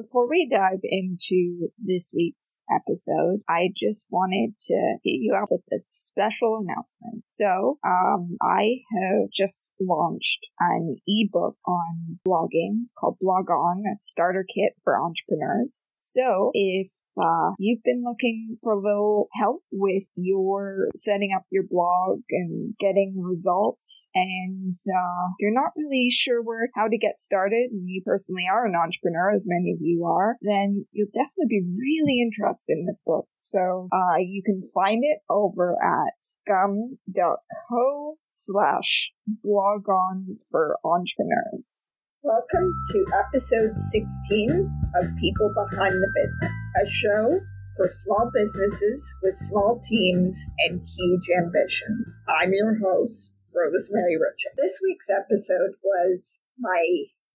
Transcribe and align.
Before 0.00 0.26
we 0.26 0.48
dive 0.50 0.80
into 0.82 1.68
this 1.78 2.14
week's 2.16 2.64
episode, 2.74 3.40
I 3.46 3.68
just 3.76 4.08
wanted 4.10 4.56
to 4.58 4.96
hit 5.04 5.20
you 5.20 5.34
out 5.34 5.48
with 5.50 5.60
a 5.70 5.78
special 5.78 6.56
announcement. 6.56 7.24
So, 7.26 7.78
um, 7.84 8.38
I 8.40 8.78
have 8.94 9.30
just 9.30 9.76
launched 9.78 10.46
an 10.58 10.96
ebook 11.06 11.56
on 11.66 12.18
blogging 12.26 12.86
called 12.98 13.18
Blog 13.20 13.50
On, 13.50 13.82
a 13.86 13.98
starter 13.98 14.42
kit 14.44 14.72
for 14.84 14.98
entrepreneurs. 14.98 15.90
So, 15.94 16.50
if 16.54 16.90
uh, 17.16 17.52
you've 17.58 17.82
been 17.82 18.02
looking 18.04 18.58
for 18.62 18.72
a 18.72 18.80
little 18.80 19.28
help 19.34 19.62
with 19.72 20.04
your 20.16 20.88
setting 20.94 21.30
up 21.36 21.44
your 21.50 21.64
blog 21.68 22.20
and 22.30 22.74
getting 22.78 23.14
results, 23.16 24.10
and 24.14 24.70
uh, 24.70 25.28
you're 25.38 25.54
not 25.54 25.72
really 25.76 26.08
sure 26.10 26.42
where 26.42 26.68
how 26.74 26.88
to 26.88 26.98
get 26.98 27.18
started, 27.18 27.70
and 27.72 27.88
you 27.88 28.02
personally 28.04 28.44
are 28.50 28.66
an 28.66 28.74
entrepreneur, 28.74 29.32
as 29.32 29.46
many 29.48 29.72
of 29.72 29.78
you 29.80 30.04
are, 30.04 30.36
then 30.42 30.86
you'll 30.92 31.08
definitely 31.08 31.48
be 31.48 31.62
really 31.78 32.20
interested 32.20 32.74
in 32.78 32.86
this 32.86 33.02
book. 33.04 33.26
So 33.34 33.88
uh, 33.92 34.18
you 34.18 34.42
can 34.44 34.62
find 34.74 35.02
it 35.04 35.18
over 35.28 35.76
at 35.82 36.20
gum.co 36.46 38.16
slash 38.26 39.12
blog 39.42 39.88
on 39.88 40.36
for 40.50 40.78
entrepreneurs. 40.84 41.94
Welcome 42.22 42.70
to 42.92 43.06
episode 43.16 43.78
16 43.78 44.50
of 44.94 45.16
People 45.18 45.50
Behind 45.54 45.92
the 45.92 46.12
Business, 46.14 46.52
a 46.76 46.86
show 46.86 47.40
for 47.76 47.88
small 47.88 48.30
businesses 48.32 49.14
with 49.22 49.34
small 49.34 49.80
teams 49.80 50.38
and 50.68 50.80
huge 50.86 51.28
ambition. 51.36 52.04
I'm 52.28 52.52
your 52.52 52.78
host, 52.78 53.34
Rosemary 53.52 54.16
Richings. 54.16 54.54
This 54.56 54.80
week's 54.84 55.10
episode 55.10 55.74
was 55.82 56.40
my 56.58 56.84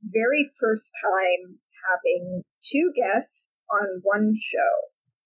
very 0.03 0.51
first 0.59 0.93
time 1.03 1.59
having 1.91 2.43
two 2.63 2.93
guests 2.95 3.49
on 3.69 3.99
one 4.03 4.35
show, 4.39 4.73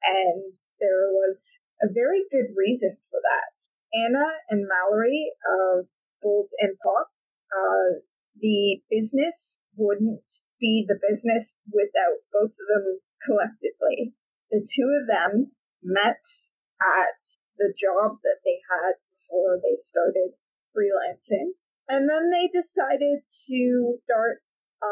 and 0.03 0.53
there 0.80 1.09
was 1.12 1.59
a 1.84 1.94
very 1.94 2.23
good 2.31 2.56
reason 2.58 2.97
for 3.12 3.19
that. 3.22 4.06
Anna 4.06 4.25
and 4.50 4.67
Mallory 4.67 5.31
of 5.45 5.86
Bold 6.23 6.50
and 6.59 6.75
Pop 6.84 7.09
uh, 7.56 8.00
the 8.41 8.81
business 8.89 9.59
wouldn't 9.75 10.31
be 10.59 10.86
the 10.88 11.00
business 11.08 11.59
without 11.72 12.17
both 12.31 12.52
of 12.52 12.67
them 12.73 13.00
collectively. 13.23 14.14
The 14.52 14.66
two 14.66 14.89
of 15.02 15.08
them 15.08 15.52
met 15.84 16.23
at 16.81 17.20
the 17.58 17.73
job 17.75 18.17
that 18.23 18.39
they 18.44 18.59
had 18.70 18.94
before 19.17 19.59
they 19.62 19.78
started 19.78 20.34
freelancing. 20.75 21.53
And 21.88 22.09
then 22.09 22.31
they 22.31 22.47
decided 22.47 23.22
to 23.50 23.97
start 24.03 24.42
a 24.84 24.88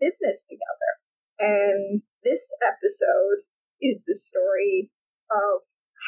business 0.00 0.46
together. 0.48 0.92
And 1.38 2.00
this 2.24 2.50
episode 2.62 3.44
is 3.80 4.04
the 4.06 4.14
story 4.14 4.90
of 5.30 5.62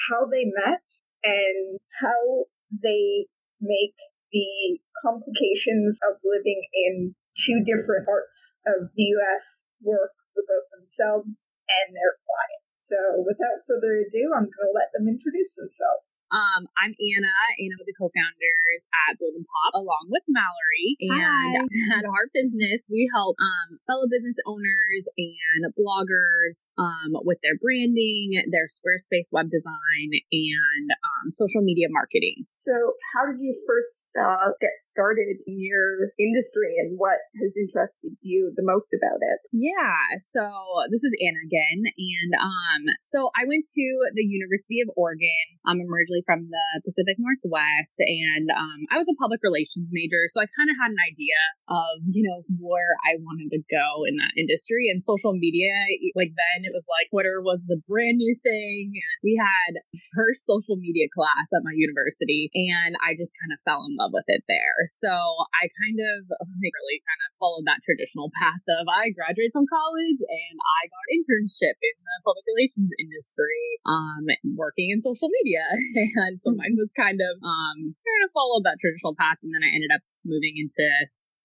how 0.09 0.27
they 0.27 0.45
met 0.47 0.83
and 1.25 1.79
how 2.01 2.47
they 2.71 3.27
make 3.61 3.95
the 4.33 4.79
complications 5.03 5.99
of 6.09 6.21
living 6.25 6.63
in 6.73 7.15
two 7.37 7.63
different 7.65 8.07
parts 8.07 8.55
of 8.67 8.91
the 8.95 9.03
US 9.19 9.65
work 9.83 10.13
for 10.35 10.43
both 10.47 10.71
themselves 10.79 11.49
and 11.69 11.95
they're 11.97 12.19
clients. 12.25 12.68
So 12.89 13.21
without 13.21 13.69
further 13.69 14.01
ado, 14.01 14.33
I'm 14.33 14.49
going 14.49 14.65
to 14.65 14.73
let 14.73 14.89
them 14.97 15.13
introduce 15.13 15.53
themselves. 15.61 16.25
Um, 16.33 16.65
I'm 16.81 16.97
Anna, 16.97 17.33
Anna 17.61 17.77
with 17.77 17.85
the 17.85 17.93
co-founders 18.01 18.81
at 19.05 19.21
Bold 19.21 19.37
and 19.37 19.45
Pop, 19.45 19.77
along 19.77 20.09
with 20.09 20.25
Mallory. 20.25 20.97
And 21.05 21.69
Hi. 21.69 22.01
at 22.01 22.09
our 22.09 22.33
business, 22.33 22.89
we 22.89 23.05
help 23.13 23.37
um, 23.37 23.77
fellow 23.85 24.09
business 24.09 24.41
owners 24.49 25.05
and 25.21 25.69
bloggers 25.77 26.65
um, 26.81 27.21
with 27.29 27.37
their 27.45 27.61
branding, 27.61 28.41
their 28.49 28.73
Squarespace 28.73 29.37
web 29.37 29.53
design, 29.53 30.09
and 30.33 30.89
um, 31.05 31.29
social 31.29 31.61
media 31.61 31.93
marketing. 31.93 32.49
So, 32.49 32.73
how 33.13 33.29
did 33.29 33.37
you 33.37 33.53
first 33.69 34.17
uh, 34.17 34.57
get 34.65 34.81
started 34.81 35.45
in 35.45 35.61
your 35.61 36.17
industry, 36.17 36.81
and 36.81 36.97
what 36.97 37.21
has 37.37 37.53
interested 37.61 38.17
you 38.25 38.49
the 38.57 38.65
most 38.65 38.97
about 38.97 39.21
it? 39.21 39.45
Yeah. 39.53 40.17
So 40.17 40.41
this 40.89 41.05
is 41.05 41.13
Anna 41.21 41.45
again, 41.45 41.85
and 41.85 42.33
um, 42.41 42.78
um, 42.79 42.87
so 43.03 43.31
I 43.35 43.45
went 43.47 43.67
to 43.67 43.87
the 44.15 44.23
University 44.23 44.79
of 44.81 44.91
Oregon. 44.95 45.59
Um, 45.67 45.83
I'm 45.83 45.91
originally 45.91 46.23
from 46.25 46.47
the 46.47 46.67
Pacific 46.87 47.19
Northwest, 47.19 47.99
and 47.99 48.49
um, 48.55 48.87
I 48.95 48.97
was 48.97 49.11
a 49.11 49.19
public 49.19 49.43
relations 49.43 49.91
major, 49.91 50.31
so 50.31 50.41
I 50.41 50.47
kind 50.55 50.71
of 50.71 50.77
had 50.79 50.95
an 50.95 51.03
idea 51.03 51.39
of 51.69 52.07
you 52.09 52.25
know 52.25 52.47
where 52.63 52.97
I 53.05 53.19
wanted 53.21 53.51
to 53.53 53.61
go 53.67 54.07
in 54.07 54.17
that 54.23 54.39
industry. 54.39 54.89
And 54.89 55.03
social 55.03 55.35
media, 55.35 55.75
like 56.15 56.33
then, 56.33 56.65
it 56.65 56.73
was 56.73 56.87
like 56.89 57.11
Twitter 57.11 57.43
was 57.43 57.67
the 57.67 57.83
brand 57.91 58.23
new 58.23 58.35
thing. 58.41 58.95
We 59.23 59.35
had 59.35 59.83
first 60.15 60.47
social 60.47 60.79
media 60.79 61.11
class 61.11 61.51
at 61.53 61.67
my 61.67 61.75
university, 61.75 62.49
and 62.55 62.95
I 63.03 63.19
just 63.19 63.35
kind 63.43 63.53
of 63.53 63.61
fell 63.67 63.85
in 63.85 63.99
love 63.99 64.15
with 64.15 64.29
it 64.31 64.47
there. 64.47 64.87
So 64.87 65.11
I 65.11 65.67
kind 65.85 65.99
of 65.99 66.31
really 66.65 66.99
kind 67.03 67.23
of 67.27 67.31
followed 67.43 67.67
that 67.67 67.83
traditional 67.83 68.31
path 68.39 68.63
of 68.79 68.87
I 68.87 69.11
graduated 69.11 69.53
from 69.53 69.69
college 69.69 70.21
and 70.21 70.57
I 70.59 70.81
got 70.89 71.09
an 71.09 71.23
internship 71.23 71.77
in 71.81 71.97
the 71.99 72.17
public 72.25 72.45
relations 72.47 72.68
communications 72.69 72.93
industry, 73.01 73.81
um, 73.87 74.25
working 74.57 74.93
in 74.93 75.01
social 75.01 75.29
media. 75.41 75.65
and 76.29 76.39
so 76.39 76.53
mine 76.53 76.77
was 76.77 76.93
kind 76.93 77.21
of, 77.21 77.35
um, 77.41 77.95
kind 77.97 78.23
of 78.25 78.31
followed 78.33 78.65
that 78.65 78.77
traditional 78.81 79.17
path. 79.17 79.41
And 79.43 79.53
then 79.53 79.65
I 79.65 79.71
ended 79.73 79.91
up 79.95 80.03
moving 80.25 80.61
into, 80.61 80.87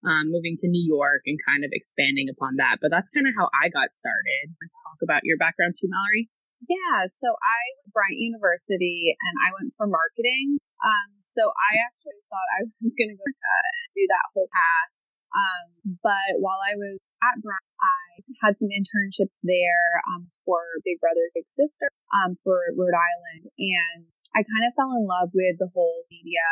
um, 0.03 0.31
moving 0.31 0.59
to 0.59 0.67
New 0.67 0.83
York 0.83 1.23
and 1.25 1.39
kind 1.47 1.63
of 1.63 1.71
expanding 1.71 2.27
upon 2.27 2.59
that. 2.59 2.83
But 2.83 2.91
that's 2.91 3.11
kind 3.11 3.27
of 3.27 3.33
how 3.37 3.47
I 3.55 3.71
got 3.71 3.89
started. 3.89 4.51
Talk 4.83 4.99
about 5.03 5.23
your 5.23 5.39
background 5.39 5.75
too, 5.79 5.87
Mallory. 5.87 6.27
Yeah, 6.63 7.11
so 7.11 7.35
I 7.43 7.59
went 7.75 7.91
to 7.91 7.91
Bryant 7.91 8.23
University 8.23 9.15
and 9.19 9.35
I 9.43 9.51
went 9.51 9.75
for 9.75 9.87
marketing. 9.87 10.63
Um, 10.79 11.19
so 11.19 11.51
I 11.51 11.71
actually 11.83 12.23
thought 12.31 12.49
I 12.55 12.59
was 12.83 12.95
going 12.95 13.11
to 13.11 13.19
go 13.19 13.27
uh, 13.27 13.75
do 13.95 14.03
that 14.07 14.31
whole 14.31 14.47
path. 14.51 14.91
Um, 15.33 15.97
but 16.05 16.39
while 16.39 16.61
I 16.61 16.77
was 16.77 17.01
at 17.25 17.41
Bryant, 17.41 17.73
I 17.81 18.12
had 18.43 18.59
some 18.59 18.67
internships 18.67 19.39
there 19.41 20.03
um, 20.11 20.27
for 20.43 20.59
Big 20.83 20.99
Brother's 20.99 21.31
Big 21.31 21.47
Sister 21.47 21.87
um, 22.11 22.35
for 22.43 22.59
Rhode 22.75 22.93
Island, 22.93 23.47
and 23.55 24.11
I 24.35 24.43
kind 24.43 24.67
of 24.67 24.75
fell 24.75 24.91
in 24.91 25.07
love 25.07 25.31
with 25.31 25.55
the 25.57 25.71
whole 25.71 26.03
media 26.11 26.43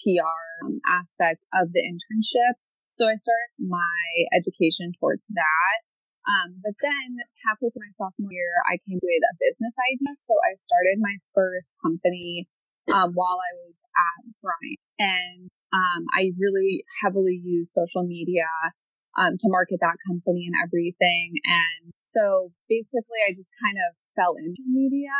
PR 0.00 0.64
um, 0.64 0.80
aspect 0.88 1.44
of 1.52 1.76
the 1.76 1.84
internship. 1.84 2.56
So 2.88 3.04
I 3.04 3.20
started 3.20 3.52
my 3.60 4.00
education 4.32 4.96
towards 4.96 5.22
that. 5.36 5.76
Um, 6.26 6.58
but 6.58 6.74
then 6.82 7.22
halfway 7.46 7.70
through 7.70 7.86
my 7.86 7.94
sophomore 7.94 8.34
year, 8.34 8.58
I 8.66 8.82
came 8.82 8.98
with 8.98 9.24
a 9.30 9.38
business 9.38 9.76
idea. 9.78 10.16
So 10.26 10.34
I 10.42 10.58
started 10.58 10.98
my 10.98 11.22
first 11.36 11.70
company 11.78 12.48
um, 12.90 13.14
while 13.14 13.38
I 13.38 13.52
was 13.62 13.74
at 13.76 14.22
Bryant, 14.42 14.82
and 14.98 15.50
um, 15.74 16.02
I 16.14 16.34
really 16.38 16.84
heavily 17.02 17.38
used 17.38 17.74
social 17.74 18.02
media 18.02 18.46
um, 19.16 19.40
to 19.40 19.48
market 19.48 19.80
that 19.80 19.96
company 20.06 20.44
and 20.46 20.56
everything. 20.60 21.40
And 21.44 21.92
so 22.04 22.52
basically, 22.68 23.20
I 23.24 23.32
just 23.32 23.52
kind 23.60 23.76
of 23.80 23.96
fell 24.16 24.36
into 24.36 24.64
media, 24.64 25.12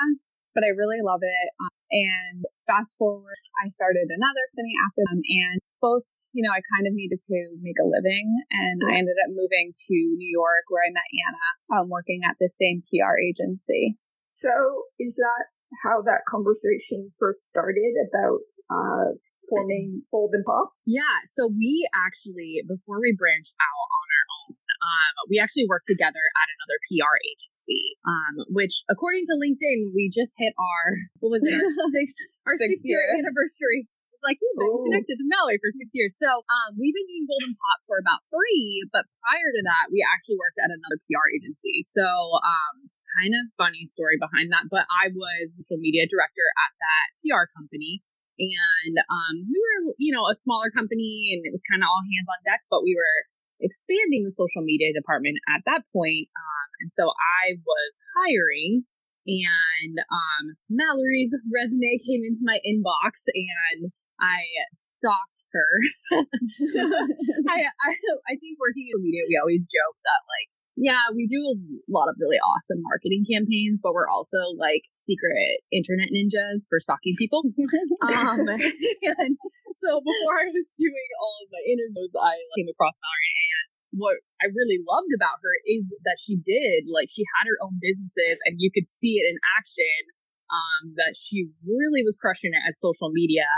but 0.56 0.64
I 0.64 0.72
really 0.72 1.04
love 1.04 1.20
it. 1.24 1.46
Um, 1.60 1.76
and 1.92 2.38
fast 2.64 2.96
forward, 2.96 3.40
I 3.60 3.68
started 3.68 4.08
another 4.08 4.44
company 4.52 4.74
after 4.80 5.02
them, 5.08 5.20
and 5.20 5.58
both, 5.80 6.08
you 6.32 6.42
know, 6.44 6.52
I 6.52 6.64
kind 6.76 6.88
of 6.88 6.96
needed 6.96 7.20
to 7.20 7.38
make 7.60 7.76
a 7.80 7.88
living, 7.88 8.32
and 8.50 8.80
I 8.88 8.96
ended 9.00 9.16
up 9.22 9.32
moving 9.32 9.72
to 9.72 9.96
New 10.16 10.32
York 10.32 10.68
where 10.68 10.84
I 10.84 10.92
met 10.92 11.08
Anna, 11.08 11.46
um, 11.76 11.92
working 11.92 12.20
at 12.24 12.36
the 12.40 12.50
same 12.52 12.82
PR 12.88 13.16
agency. 13.20 13.96
So, 14.28 14.50
is 14.98 15.16
that 15.16 15.52
how 15.84 16.02
that 16.02 16.26
conversation 16.28 17.08
first 17.18 17.46
started 17.48 17.94
about 18.08 18.46
uh, 18.70 19.18
forming 19.48 20.02
Bold 20.10 20.34
and 20.34 20.44
Pop? 20.44 20.74
Yeah. 20.86 21.24
So 21.24 21.48
we 21.48 21.88
actually, 21.94 22.62
before 22.66 23.00
we 23.00 23.14
branched 23.16 23.54
out 23.58 23.86
on 23.90 24.06
our 24.06 24.26
own, 24.36 24.48
um, 24.76 25.12
we 25.32 25.40
actually 25.40 25.66
worked 25.66 25.88
together 25.88 26.20
at 26.20 26.46
another 26.52 26.78
PR 26.86 27.16
agency, 27.24 27.96
um, 28.04 28.34
which 28.52 28.84
according 28.86 29.24
to 29.32 29.34
LinkedIn, 29.40 29.96
we 29.96 30.12
just 30.12 30.36
hit 30.36 30.52
our, 30.60 30.84
what 31.18 31.34
was 31.34 31.42
it, 31.42 31.56
our 31.56 31.90
six, 31.96 32.06
our 32.46 32.56
six, 32.56 32.82
six 32.82 32.86
year, 32.86 33.00
year 33.00 33.24
anniversary. 33.24 33.88
It's 34.16 34.24
like 34.24 34.40
you've 34.40 34.56
been 34.56 34.72
Ooh. 34.72 34.88
connected 34.88 35.20
to 35.20 35.26
Mallory 35.28 35.60
for 35.60 35.68
six 35.68 35.92
years. 35.92 36.16
So 36.16 36.40
um, 36.40 36.80
we've 36.80 36.96
been 36.96 37.04
doing 37.04 37.28
Bold 37.28 37.44
and 37.44 37.56
Pop 37.56 37.84
for 37.84 38.00
about 38.00 38.24
three, 38.32 38.88
but 38.88 39.04
prior 39.20 39.48
to 39.52 39.62
that, 39.68 39.92
we 39.92 40.00
actually 40.00 40.40
worked 40.40 40.56
at 40.56 40.72
another 40.72 40.96
PR 41.04 41.28
agency. 41.36 41.84
So 41.84 42.08
um, 42.40 42.88
kind 43.20 43.32
of 43.36 43.52
funny 43.56 43.84
story 43.84 44.20
behind 44.20 44.52
that, 44.52 44.68
but 44.68 44.84
I 44.88 45.08
was 45.12 45.52
social 45.56 45.80
media 45.80 46.04
director 46.08 46.44
at 46.44 46.72
that 46.80 47.06
PR 47.24 47.48
company. 47.56 48.04
And 48.38 48.94
um, 49.00 49.34
we 49.48 49.56
were, 49.56 49.94
you 49.98 50.12
know, 50.12 50.28
a 50.28 50.36
smaller 50.36 50.68
company 50.70 51.32
and 51.32 51.44
it 51.44 51.52
was 51.52 51.64
kind 51.64 51.82
of 51.82 51.88
all 51.88 52.04
hands 52.04 52.28
on 52.28 52.44
deck, 52.44 52.62
but 52.68 52.84
we 52.84 52.92
were 52.92 53.18
expanding 53.60 54.24
the 54.24 54.34
social 54.34 54.60
media 54.60 54.92
department 54.92 55.40
at 55.48 55.64
that 55.64 55.88
point. 55.92 56.28
Um, 56.36 56.68
and 56.84 56.90
so 56.92 57.08
I 57.16 57.56
was 57.56 57.92
hiring 58.12 58.84
and 59.26 59.96
um, 60.06 60.44
Mallory's 60.70 61.34
resume 61.50 61.98
came 62.04 62.22
into 62.22 62.46
my 62.46 62.62
inbox 62.62 63.26
and 63.32 63.90
I 64.20 64.46
stalked 64.72 65.50
her. 65.52 65.72
I, 67.50 67.58
I, 67.68 67.90
I 68.28 68.34
think 68.38 68.56
working 68.60 68.86
in 68.86 69.02
media, 69.02 69.26
we 69.28 69.36
always 69.40 69.68
joke 69.68 69.98
that 70.04 70.22
like 70.30 70.48
Yeah, 70.76 71.00
we 71.16 71.24
do 71.24 71.40
a 71.40 71.56
lot 71.88 72.12
of 72.12 72.20
really 72.20 72.36
awesome 72.36 72.84
marketing 72.84 73.24
campaigns, 73.24 73.80
but 73.80 73.96
we're 73.96 74.12
also 74.12 74.52
like 74.60 74.84
secret 74.92 75.64
internet 75.72 76.12
ninjas 76.12 76.68
for 76.68 76.76
stalking 76.76 77.16
people. 77.16 77.48
um, 78.04 78.44
and 78.44 79.32
so 79.72 80.04
before 80.04 80.36
I 80.36 80.52
was 80.52 80.76
doing 80.76 81.08
all 81.16 81.36
of 81.40 81.48
my 81.48 81.64
interviews, 81.64 82.12
I 82.12 82.36
came 82.60 82.68
across 82.68 83.00
Mallory 83.00 83.32
and 83.56 83.68
what 83.96 84.20
I 84.44 84.52
really 84.52 84.84
loved 84.84 85.16
about 85.16 85.40
her 85.40 85.54
is 85.64 85.96
that 86.04 86.20
she 86.20 86.36
did 86.36 86.92
like 86.92 87.08
she 87.08 87.24
had 87.40 87.48
her 87.48 87.56
own 87.64 87.80
businesses 87.80 88.44
and 88.44 88.60
you 88.60 88.68
could 88.68 88.86
see 88.86 89.16
it 89.16 89.24
in 89.32 89.40
action. 89.56 90.12
Um, 90.46 90.94
that 90.94 91.18
she 91.18 91.50
really 91.66 92.06
was 92.06 92.14
crushing 92.14 92.54
it 92.54 92.62
at 92.62 92.78
social 92.78 93.10
media 93.10 93.50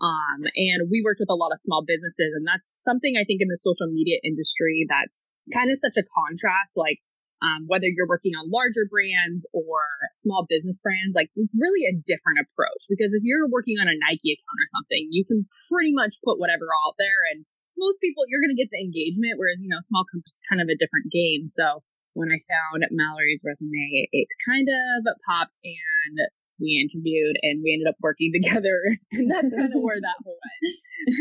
um, 0.00 0.48
and 0.56 0.88
we 0.88 1.04
worked 1.04 1.20
with 1.20 1.28
a 1.28 1.36
lot 1.36 1.52
of 1.52 1.60
small 1.60 1.84
businesses, 1.84 2.32
and 2.32 2.48
that's 2.48 2.68
something 2.68 3.20
I 3.20 3.28
think 3.28 3.44
in 3.44 3.52
the 3.52 3.60
social 3.60 3.92
media 3.92 4.16
industry 4.24 4.88
that's 4.88 5.32
kind 5.52 5.68
of 5.68 5.76
such 5.76 6.00
a 6.00 6.08
contrast. 6.08 6.80
Like, 6.80 7.04
um, 7.44 7.68
whether 7.68 7.88
you're 7.88 8.08
working 8.08 8.32
on 8.36 8.52
larger 8.52 8.88
brands 8.88 9.48
or 9.52 9.80
small 10.12 10.44
business 10.48 10.80
brands, 10.80 11.16
like 11.16 11.32
it's 11.36 11.56
really 11.56 11.88
a 11.88 11.96
different 11.96 12.40
approach 12.40 12.84
because 12.88 13.16
if 13.16 13.24
you're 13.24 13.48
working 13.48 13.80
on 13.80 13.88
a 13.88 13.96
Nike 13.96 14.36
account 14.36 14.60
or 14.60 14.68
something, 14.72 15.08
you 15.12 15.24
can 15.24 15.48
pretty 15.68 15.92
much 15.92 16.20
put 16.24 16.40
whatever 16.40 16.68
out 16.84 16.96
there, 16.96 17.20
and 17.32 17.44
most 17.76 18.00
people 18.00 18.24
you're 18.24 18.44
going 18.44 18.56
to 18.56 18.60
get 18.60 18.72
the 18.72 18.80
engagement, 18.80 19.36
whereas 19.36 19.60
you 19.60 19.68
know 19.68 19.84
small 19.84 20.08
companies 20.08 20.40
kind 20.48 20.64
of 20.64 20.68
a 20.72 20.80
different 20.80 21.12
game. 21.12 21.44
So 21.44 21.84
when 22.16 22.32
I 22.32 22.40
found 22.40 22.88
Mallory's 22.88 23.44
resume, 23.44 24.08
it 24.16 24.28
kind 24.48 24.68
of 24.68 25.04
popped 25.28 25.60
and 25.60 26.16
we 26.60 26.78
interviewed 26.78 27.40
and 27.42 27.64
we 27.64 27.74
ended 27.74 27.88
up 27.88 27.98
working 28.04 28.30
together. 28.36 28.78
And 29.16 29.26
that's 29.26 29.50
kind 29.50 29.72
of 29.72 29.80
where 29.80 29.98
that 29.98 30.20
whole 30.22 30.38
went. 30.38 30.76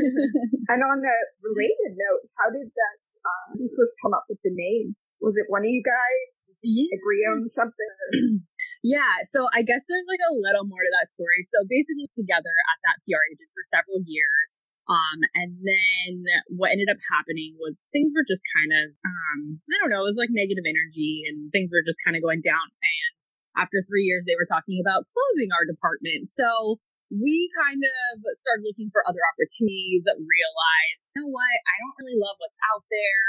and 0.71 0.79
on 0.83 0.99
a 0.99 1.17
related 1.41 1.95
note, 1.95 2.27
how 2.37 2.51
did 2.51 2.69
that 2.69 3.01
uh, 3.23 3.57
you 3.57 3.71
first 3.71 3.97
come 4.03 4.13
up 4.13 4.27
with 4.27 4.43
the 4.43 4.53
name? 4.53 4.99
Was 5.19 5.35
it 5.35 5.51
one 5.51 5.67
of 5.67 5.71
you 5.71 5.83
guys 5.83 6.31
yeah. 6.63 6.95
agree 6.95 7.27
on 7.27 7.43
something? 7.47 7.91
yeah, 8.83 9.19
so 9.27 9.51
I 9.51 9.67
guess 9.67 9.83
there's 9.83 10.07
like 10.07 10.23
a 10.23 10.35
little 10.35 10.63
more 10.63 10.79
to 10.79 10.91
that 10.95 11.11
story. 11.11 11.43
So 11.43 11.67
basically, 11.67 12.07
together 12.15 12.55
at 12.71 12.79
that 12.87 13.03
PR 13.03 13.19
agent 13.27 13.51
for 13.51 13.67
several 13.67 13.99
years, 14.07 14.63
um, 14.89 15.19
and 15.37 15.53
then 15.61 16.25
what 16.49 16.73
ended 16.73 16.89
up 16.89 16.97
happening 17.13 17.53
was 17.61 17.85
things 17.93 18.09
were 18.09 18.25
just 18.25 18.41
kind 18.57 18.73
of, 18.73 18.97
um, 19.05 19.61
I 19.69 19.77
don't 19.77 19.93
know, 19.93 20.01
it 20.01 20.09
was 20.09 20.17
like 20.17 20.33
negative 20.33 20.65
energy 20.65 21.29
and 21.29 21.53
things 21.53 21.69
were 21.69 21.85
just 21.85 22.01
kind 22.01 22.17
of 22.17 22.25
going 22.25 22.41
down. 22.41 22.73
And 22.81 23.13
after 23.59 23.83
three 23.83 24.07
years, 24.07 24.23
they 24.23 24.39
were 24.39 24.47
talking 24.47 24.79
about 24.79 25.03
closing 25.11 25.51
our 25.51 25.67
department. 25.67 26.31
So 26.31 26.79
we 27.11 27.51
kind 27.57 27.81
of 27.83 28.23
started 28.37 28.63
looking 28.63 28.87
for 28.93 29.03
other 29.03 29.19
opportunities, 29.35 30.07
realized, 30.07 31.05
you 31.17 31.25
know 31.25 31.33
what, 31.35 31.55
I 31.67 31.75
don't 31.83 31.97
really 31.99 32.15
love 32.15 32.39
what's 32.39 32.61
out 32.71 32.87
there. 32.87 33.27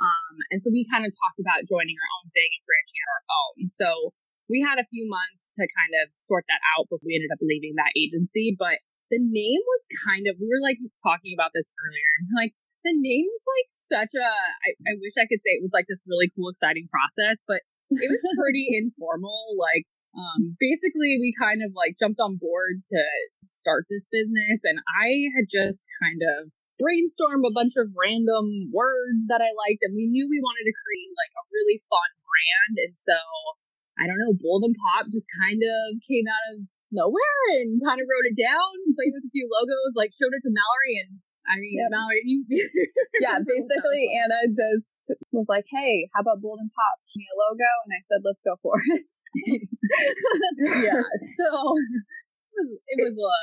Um, 0.00 0.34
and 0.54 0.58
so 0.64 0.72
we 0.72 0.88
kind 0.88 1.04
of 1.04 1.12
talked 1.12 1.42
about 1.42 1.66
joining 1.68 1.98
our 1.98 2.10
own 2.22 2.32
thing 2.32 2.50
and 2.54 2.64
branching 2.64 3.00
out 3.02 3.10
our 3.12 3.26
own. 3.28 3.56
So 3.68 3.88
we 4.46 4.62
had 4.62 4.78
a 4.78 4.86
few 4.88 5.04
months 5.10 5.50
to 5.58 5.66
kind 5.66 5.92
of 6.00 6.14
sort 6.14 6.46
that 6.46 6.62
out, 6.78 6.86
but 6.86 7.02
we 7.02 7.18
ended 7.18 7.34
up 7.34 7.42
leaving 7.42 7.74
that 7.76 7.92
agency. 7.98 8.54
But 8.54 8.78
the 9.10 9.18
name 9.18 9.62
was 9.66 9.82
kind 10.06 10.30
of, 10.30 10.38
we 10.38 10.46
were 10.46 10.62
like 10.62 10.78
talking 11.02 11.34
about 11.34 11.50
this 11.50 11.74
earlier. 11.82 12.14
Like, 12.30 12.54
the 12.86 12.94
name 12.94 13.26
is 13.26 13.42
like 13.42 13.70
such 13.74 14.14
a, 14.14 14.30
I, 14.62 14.70
I 14.86 14.92
wish 15.02 15.18
I 15.18 15.26
could 15.26 15.42
say 15.42 15.58
it 15.58 15.66
was 15.66 15.74
like 15.74 15.90
this 15.90 16.06
really 16.06 16.30
cool, 16.30 16.46
exciting 16.46 16.86
process, 16.86 17.42
but 17.42 17.66
it 17.90 18.10
was 18.10 18.22
pretty 18.38 18.66
informal. 18.74 19.54
Like, 19.58 19.86
um, 20.16 20.56
basically, 20.58 21.20
we 21.20 21.36
kind 21.36 21.60
of 21.60 21.76
like 21.76 21.98
jumped 22.00 22.20
on 22.20 22.40
board 22.40 22.82
to 22.88 23.00
start 23.46 23.86
this 23.88 24.08
business, 24.10 24.64
and 24.64 24.80
I 24.86 25.30
had 25.36 25.46
just 25.46 25.86
kind 26.00 26.20
of 26.24 26.50
brainstormed 26.76 27.44
a 27.44 27.52
bunch 27.56 27.76
of 27.80 27.92
random 27.96 28.72
words 28.72 29.28
that 29.28 29.40
I 29.40 29.52
liked, 29.52 29.84
and 29.84 29.96
we 29.96 30.08
knew 30.08 30.28
we 30.28 30.44
wanted 30.44 30.66
to 30.68 30.80
create 30.82 31.12
like 31.14 31.34
a 31.36 31.48
really 31.52 31.80
fun 31.88 32.10
brand, 32.24 32.74
and 32.80 32.94
so 32.96 33.16
I 33.96 34.04
don't 34.04 34.20
know, 34.20 34.36
Bold 34.36 34.68
and 34.68 34.76
Pop 34.76 35.08
just 35.08 35.28
kind 35.32 35.60
of 35.60 36.00
came 36.04 36.28
out 36.28 36.44
of 36.52 36.68
nowhere 36.92 37.40
and 37.60 37.80
kind 37.80 38.00
of 38.00 38.08
wrote 38.08 38.28
it 38.28 38.36
down, 38.36 38.92
played 38.92 39.12
with 39.12 39.24
a 39.24 39.32
few 39.32 39.48
logos, 39.48 39.96
like 39.96 40.12
showed 40.12 40.36
it 40.36 40.44
to 40.44 40.52
Mallory, 40.52 40.96
and 41.00 41.20
I 41.46 41.62
mean, 41.62 41.78
yep. 41.78 41.94
You. 42.26 42.42
yeah, 43.22 43.38
basically, 43.46 44.10
Anna 44.18 44.50
just 44.50 45.14
was 45.30 45.46
like, 45.48 45.64
"Hey, 45.70 46.10
how 46.14 46.26
about 46.26 46.42
Bold 46.42 46.58
and 46.58 46.70
Pop? 46.74 46.98
Give 47.14 47.22
me 47.22 47.26
a 47.30 47.36
logo," 47.38 47.70
and 47.86 47.92
I 47.94 48.00
said, 48.10 48.20
"Let's 48.26 48.42
go 48.42 48.54
for 48.58 48.74
it." 48.82 49.12
yeah, 50.90 51.06
so 51.38 51.48
it 51.78 52.54
was 52.54 52.68
it 52.90 52.98
was 52.98 53.16
a 53.18 53.36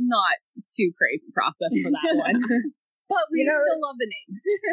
not 0.00 0.40
too 0.64 0.90
crazy 0.96 1.28
process 1.36 1.72
for 1.84 1.92
that 1.92 2.16
one. 2.16 2.40
but 3.12 3.24
we 3.28 3.44
you 3.44 3.46
know, 3.46 3.60
still 3.60 3.82
love 3.84 3.98
the 4.00 4.08
name. 4.08 4.30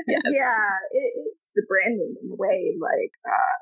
yes. 0.07 0.29
Yeah, 0.31 0.67
it, 0.95 1.11
it's 1.35 1.51
the 1.57 1.67
branding 1.67 2.15
in 2.23 2.31
a 2.31 2.37
way. 2.39 2.77
Like, 2.79 3.11
uh, 3.27 3.57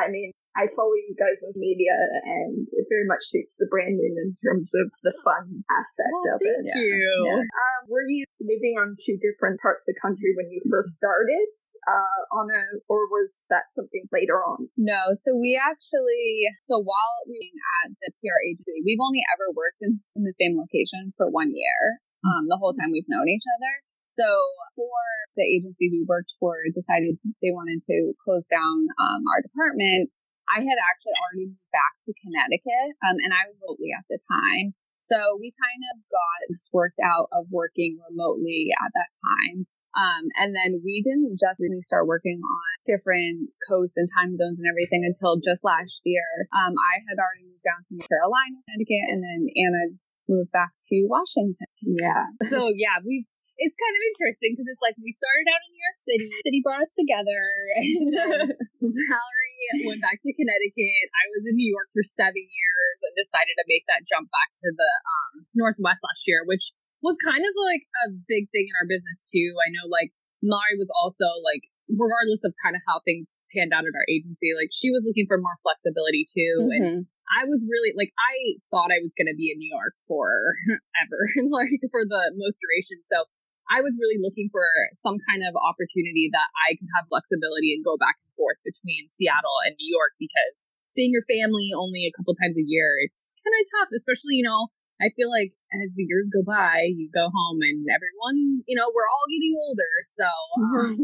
I 0.00 0.08
mean, 0.08 0.32
I 0.58 0.66
follow 0.74 0.98
you 0.98 1.14
guys' 1.14 1.46
as 1.46 1.54
media 1.54 1.94
and 2.26 2.66
it 2.66 2.86
very 2.90 3.06
much 3.06 3.22
suits 3.22 3.54
the 3.56 3.70
branding 3.70 4.18
in 4.18 4.34
terms 4.42 4.74
of 4.74 4.90
the 5.06 5.14
fun 5.22 5.62
aspect 5.70 6.10
well, 6.10 6.34
of 6.34 6.42
it. 6.42 6.66
Thank 6.66 6.74
you. 6.74 6.98
Yeah. 7.30 7.46
Um, 7.46 7.80
were 7.86 8.06
you 8.06 8.26
living 8.42 8.74
on 8.82 8.98
two 8.98 9.14
different 9.22 9.62
parts 9.62 9.86
of 9.86 9.94
the 9.94 10.00
country 10.02 10.34
when 10.34 10.50
you 10.50 10.58
first 10.66 10.98
started 10.98 11.50
uh, 11.86 12.20
on 12.34 12.50
a, 12.50 12.62
or 12.90 13.06
was 13.06 13.46
that 13.46 13.70
something 13.70 14.10
later 14.10 14.42
on? 14.42 14.66
No, 14.74 15.14
so 15.22 15.38
we 15.38 15.54
actually, 15.54 16.50
so 16.66 16.82
while 16.82 17.16
being 17.30 17.54
at 17.86 17.94
the 18.02 18.10
PR 18.18 18.40
agency, 18.50 18.82
we've 18.82 19.02
only 19.02 19.22
ever 19.30 19.54
worked 19.54 19.80
in, 19.80 20.02
in 20.18 20.26
the 20.26 20.34
same 20.34 20.58
location 20.58 21.14
for 21.14 21.30
one 21.30 21.54
year. 21.54 22.02
Um, 22.20 22.50
the 22.52 22.58
whole 22.60 22.74
time 22.74 22.92
we've 22.92 23.08
known 23.08 23.30
each 23.30 23.46
other. 23.48 23.72
So 24.18 24.28
for 24.76 25.00
the 25.36 25.46
agency 25.46 25.88
we 25.88 26.04
worked 26.04 26.36
for 26.36 26.68
decided 26.68 27.16
they 27.40 27.54
wanted 27.56 27.80
to 27.88 28.12
close 28.20 28.44
down 28.50 28.84
um, 29.00 29.24
our 29.32 29.40
department, 29.40 30.10
I 30.50 30.66
had 30.66 30.78
actually 30.82 31.16
already 31.22 31.46
moved 31.54 31.70
back 31.70 31.94
to 32.06 32.12
Connecticut, 32.18 32.98
um, 33.06 33.16
and 33.22 33.30
I 33.30 33.46
was 33.46 33.56
remotely 33.62 33.94
at 33.94 34.04
the 34.10 34.18
time. 34.18 34.74
So 34.98 35.18
we 35.38 35.50
kind 35.54 35.82
of 35.90 36.02
got 36.10 36.38
this 36.50 36.70
worked 36.70 37.00
out 37.02 37.30
of 37.32 37.50
working 37.50 37.98
remotely 38.10 38.70
at 38.74 38.90
that 38.94 39.10
time. 39.18 39.66
Um, 39.90 40.30
and 40.38 40.54
then 40.54 40.78
we 40.86 41.02
didn't 41.02 41.34
just 41.34 41.58
really 41.58 41.82
start 41.82 42.06
working 42.06 42.38
on 42.38 42.70
different 42.86 43.50
coasts 43.66 43.98
and 43.98 44.06
time 44.06 44.38
zones 44.38 44.54
and 44.62 44.70
everything 44.70 45.02
until 45.02 45.42
just 45.42 45.66
last 45.66 46.06
year. 46.06 46.46
Um, 46.54 46.78
I 46.78 47.02
had 47.10 47.18
already 47.18 47.50
moved 47.50 47.66
down 47.66 47.82
to 47.90 47.98
Carolina, 48.06 48.62
Connecticut, 48.70 49.06
and 49.10 49.18
then 49.18 49.40
Anna 49.50 49.84
moved 50.30 50.54
back 50.54 50.70
to 50.94 50.96
Washington. 51.10 51.66
Yeah. 51.82 52.30
So 52.46 52.70
yeah, 52.70 53.02
we've 53.02 53.26
it's 53.60 53.76
kind 53.76 53.92
of 53.92 54.02
interesting 54.16 54.56
because 54.56 54.68
it's 54.72 54.80
like 54.80 54.96
we 54.96 55.12
started 55.12 55.46
out 55.52 55.60
in 55.60 55.70
New 55.76 55.84
York 55.84 56.00
City. 56.00 56.28
City 56.40 56.60
brought 56.64 56.80
us 56.80 56.96
together, 56.96 57.40
and 57.76 58.56
Mallory 59.12 59.84
went 59.84 60.00
back 60.00 60.16
to 60.24 60.32
Connecticut. 60.32 61.06
I 61.12 61.24
was 61.36 61.44
in 61.44 61.60
New 61.60 61.68
York 61.68 61.92
for 61.92 62.00
seven 62.00 62.40
years 62.40 62.98
and 63.04 63.12
decided 63.12 63.52
to 63.60 63.68
make 63.68 63.84
that 63.92 64.08
jump 64.08 64.32
back 64.32 64.56
to 64.64 64.68
the 64.72 64.92
um, 65.04 65.32
Northwest 65.52 66.00
last 66.00 66.24
year, 66.24 66.40
which 66.48 66.72
was 67.04 67.20
kind 67.20 67.44
of 67.44 67.52
like 67.52 67.84
a 68.08 68.16
big 68.24 68.48
thing 68.48 68.64
in 68.64 68.74
our 68.80 68.88
business 68.88 69.28
too. 69.28 69.52
I 69.60 69.68
know 69.68 69.92
like 69.92 70.16
Mallory 70.40 70.80
was 70.80 70.88
also 70.96 71.28
like, 71.44 71.68
regardless 71.92 72.48
of 72.48 72.56
kind 72.64 72.72
of 72.72 72.82
how 72.88 73.04
things 73.04 73.36
panned 73.52 73.76
out 73.76 73.84
at 73.84 73.92
our 73.92 74.08
agency, 74.08 74.56
like 74.56 74.72
she 74.72 74.88
was 74.88 75.04
looking 75.04 75.28
for 75.28 75.36
more 75.36 75.60
flexibility 75.60 76.24
too, 76.24 76.64
mm-hmm. 76.64 76.76
and 76.80 76.88
I 77.28 77.44
was 77.44 77.60
really 77.68 77.92
like 77.92 78.16
I 78.16 78.56
thought 78.72 78.88
I 78.88 79.04
was 79.04 79.12
going 79.12 79.28
to 79.28 79.36
be 79.36 79.52
in 79.52 79.60
New 79.60 79.68
York 79.68 79.92
forever, 80.08 81.20
like 81.52 81.76
for 81.92 82.08
the 82.08 82.32
most 82.40 82.56
duration. 82.56 83.04
So 83.04 83.28
I 83.70 83.80
was 83.86 83.94
really 83.96 84.18
looking 84.18 84.50
for 84.50 84.66
some 84.98 85.22
kind 85.30 85.46
of 85.46 85.54
opportunity 85.54 86.26
that 86.34 86.50
I 86.66 86.74
could 86.74 86.90
have 86.98 87.06
flexibility 87.06 87.70
and 87.72 87.86
go 87.86 87.94
back 87.94 88.18
and 88.18 88.34
forth 88.34 88.58
between 88.66 89.06
Seattle 89.06 89.62
and 89.62 89.78
New 89.78 89.86
York 89.86 90.18
because 90.18 90.66
seeing 90.90 91.14
your 91.14 91.22
family 91.30 91.70
only 91.70 92.10
a 92.10 92.14
couple 92.18 92.34
times 92.34 92.58
a 92.58 92.66
year, 92.66 92.98
it's 92.98 93.38
kind 93.46 93.54
of 93.54 93.62
tough, 93.70 93.90
especially, 93.94 94.42
you 94.42 94.46
know, 94.46 94.74
I 94.98 95.14
feel 95.14 95.30
like 95.30 95.54
as 95.72 95.94
the 95.96 96.04
years 96.04 96.28
go 96.28 96.42
by, 96.42 96.90
you 96.92 97.08
go 97.14 97.30
home 97.30 97.58
and 97.62 97.86
everyone's, 97.88 98.60
you 98.66 98.76
know, 98.76 98.90
we're 98.90 99.08
all 99.08 99.26
getting 99.30 99.54
older. 99.56 99.92
So, 100.04 100.28
um, 100.60 100.94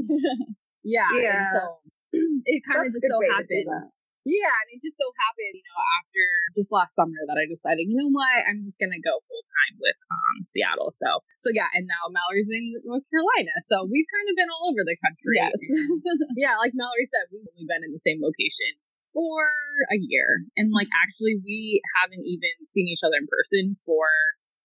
yeah. 0.85 1.08
yeah. 1.16 1.46
so 1.54 1.80
it 2.44 2.61
kind 2.66 2.82
of 2.82 2.92
just 2.92 3.06
so 3.06 3.23
happened. 3.25 3.94
Yeah, 4.26 4.50
and 4.50 4.68
it 4.75 4.83
just 4.83 4.99
so 4.99 5.06
happened, 5.23 5.54
you 5.54 5.62
know, 5.62 5.78
after 6.02 6.25
just 6.59 6.75
last 6.75 6.99
summer 6.99 7.23
that 7.30 7.38
I 7.38 7.47
decided, 7.47 7.87
you 7.87 7.95
know 7.95 8.11
what, 8.11 8.42
I'm 8.50 8.66
just 8.66 8.83
gonna 8.83 8.99
go 8.99 9.23
full 9.30 9.45
time 9.47 9.78
with 9.78 9.95
um 10.11 10.42
Seattle. 10.42 10.90
So 10.90 11.23
so 11.38 11.54
yeah, 11.54 11.71
and 11.71 11.87
now 11.87 12.11
Mallory's 12.11 12.50
in 12.50 12.75
North 12.83 13.06
Carolina. 13.06 13.54
So 13.62 13.87
we've 13.87 14.11
kind 14.11 14.26
of 14.26 14.35
been 14.35 14.50
all 14.50 14.75
over 14.75 14.83
the 14.83 14.99
country. 14.99 15.38
Yes. 15.38 15.54
yeah, 16.42 16.59
like 16.59 16.75
Mallory 16.75 17.06
said, 17.06 17.30
we've 17.30 17.47
only 17.54 17.71
been 17.71 17.87
in 17.87 17.95
the 17.95 18.02
same 18.02 18.18
location 18.18 18.83
for 19.14 19.47
a 19.95 19.99
year. 20.02 20.42
And 20.59 20.75
like 20.75 20.90
actually 20.90 21.38
we 21.47 21.78
haven't 22.02 22.26
even 22.26 22.66
seen 22.66 22.90
each 22.90 23.06
other 23.06 23.23
in 23.23 23.30
person 23.30 23.78
for 23.78 24.11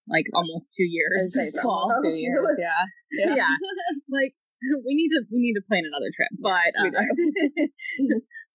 like 0.09 0.25
almost 0.33 0.73
two 0.73 0.89
years 0.89 1.37
this 1.37 1.53
fall. 1.61 1.85
Two 2.01 2.17
years, 2.17 2.49
yeah. 2.57 2.89
Yeah. 3.13 3.45
yeah. 3.45 3.53
like 4.09 4.33
we 4.85 4.93
need 4.93 5.09
to 5.09 5.25
we 5.31 5.39
need 5.41 5.57
to 5.57 5.65
plan 5.65 5.85
another 5.85 6.09
trip. 6.13 6.29
But 6.37 6.69